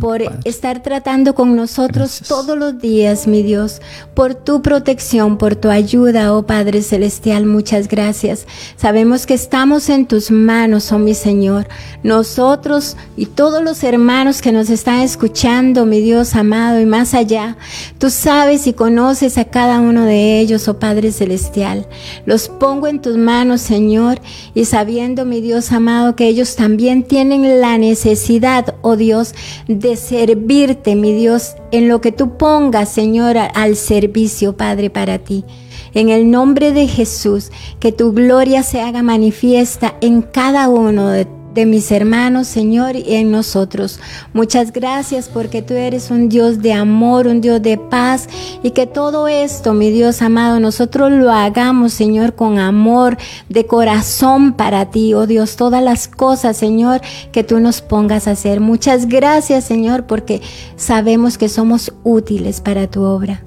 [0.00, 3.80] por estar tratando con nosotros todos los días, mi Dios,
[4.14, 8.44] por tu protección, por tu ayuda, oh Padre Celestial, muchas gracias.
[8.76, 11.68] Sabemos que estamos en tus manos, oh mi Señor,
[12.02, 17.56] nosotros y todos los hermanos que nos están escuchando, mi Dios amado, y más allá,
[17.98, 21.86] tú sabes y conoces a cada uno de ellos, oh Padre Celestial.
[22.26, 24.20] Los pongo en tus manos, Señor,
[24.54, 29.34] y sabiendo, mi Dios amado, que ellos también tienen la necesidad, oh Dios,
[29.68, 35.44] de servirte, mi Dios, en lo que tú pongas, Señor, al servicio, Padre, para ti.
[35.92, 37.50] En el nombre de Jesús,
[37.80, 43.14] que tu gloria se haga manifiesta en cada uno de de mis hermanos, Señor, y
[43.14, 43.98] en nosotros.
[44.32, 48.28] Muchas gracias porque tú eres un Dios de amor, un Dios de paz
[48.62, 53.16] y que todo esto, mi Dios amado, nosotros lo hagamos, Señor, con amor,
[53.48, 57.00] de corazón para ti, oh Dios, todas las cosas, Señor,
[57.32, 58.60] que tú nos pongas a hacer.
[58.60, 60.40] Muchas gracias, Señor, porque
[60.76, 63.42] sabemos que somos útiles para tu obra.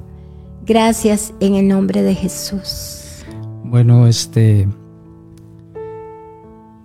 [0.65, 3.23] Gracias en el nombre de Jesús.
[3.63, 4.67] Bueno, este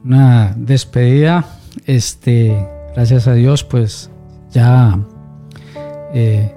[0.05, 1.45] una despedida.
[1.87, 4.11] Este, gracias a Dios, pues
[4.51, 4.99] ya
[6.15, 6.53] eh,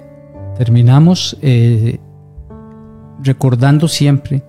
[0.57, 1.99] terminamos eh,
[3.23, 4.43] recordando siempre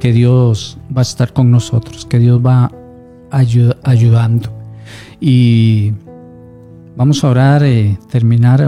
[0.00, 2.70] que Dios va a estar con nosotros, que Dios va
[3.30, 4.50] ayudando.
[5.20, 5.92] Y
[6.96, 8.62] vamos a orar, eh, terminar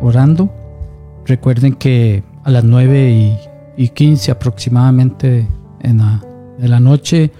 [0.00, 0.50] orando.
[1.26, 3.36] Recuerden que a las 9
[3.76, 5.46] y, 15 aproximadamente
[5.82, 5.98] en
[6.58, 7.30] de la noche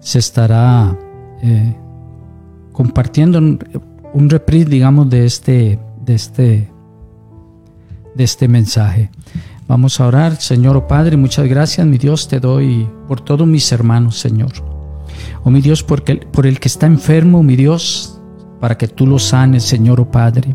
[0.00, 0.96] se estará
[1.42, 1.76] eh,
[2.72, 6.70] compartiendo un, reprise, digamos, de este, de este,
[8.14, 9.10] de este mensaje.
[9.68, 13.46] Vamos a orar, Señor o oh Padre, muchas gracias, mi Dios, te doy por todos
[13.46, 14.52] mis hermanos, Señor.
[15.44, 16.02] Oh mi Dios, por
[16.46, 18.20] el que está enfermo, mi Dios,
[18.60, 20.54] para que tú lo sanes, Señor o oh Padre.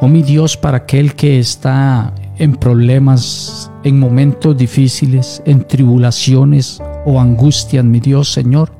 [0.00, 7.20] Oh mi Dios, para aquel que está en problemas, en momentos difíciles, en tribulaciones o
[7.20, 8.72] angustias, mi Dios, Señor.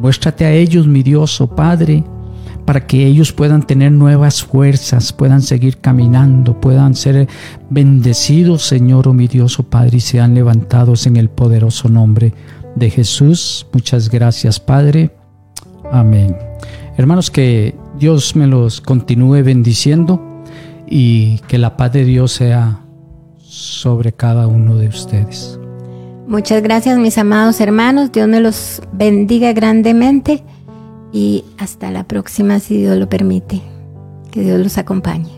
[0.00, 2.02] Muéstrate a ellos, mi Dios, oh Padre,
[2.64, 7.28] para que ellos puedan tener nuevas fuerzas, puedan seguir caminando, puedan ser
[7.70, 12.34] bendecidos, Señor, oh mi Dios, oh Padre, y sean levantados en el poderoso nombre
[12.74, 13.68] de Jesús.
[13.72, 15.14] Muchas gracias, Padre.
[15.92, 16.36] Amén.
[16.96, 20.29] Hermanos, que Dios me los continúe bendiciendo
[20.90, 22.80] y que la paz de Dios sea
[23.38, 25.58] sobre cada uno de ustedes.
[26.26, 30.42] Muchas gracias mis amados hermanos, Dios me los bendiga grandemente
[31.12, 33.62] y hasta la próxima si Dios lo permite.
[34.30, 35.30] Que Dios los acompañe.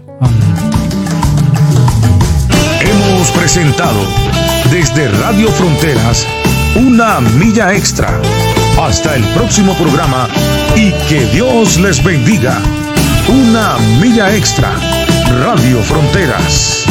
[2.81, 4.01] Hemos presentado
[4.71, 6.27] desde Radio Fronteras
[6.77, 8.21] una milla extra.
[8.79, 10.29] Hasta el próximo programa
[10.77, 12.61] y que Dios les bendiga.
[13.29, 14.75] Una milla extra.
[15.41, 16.85] Radio Fronteras.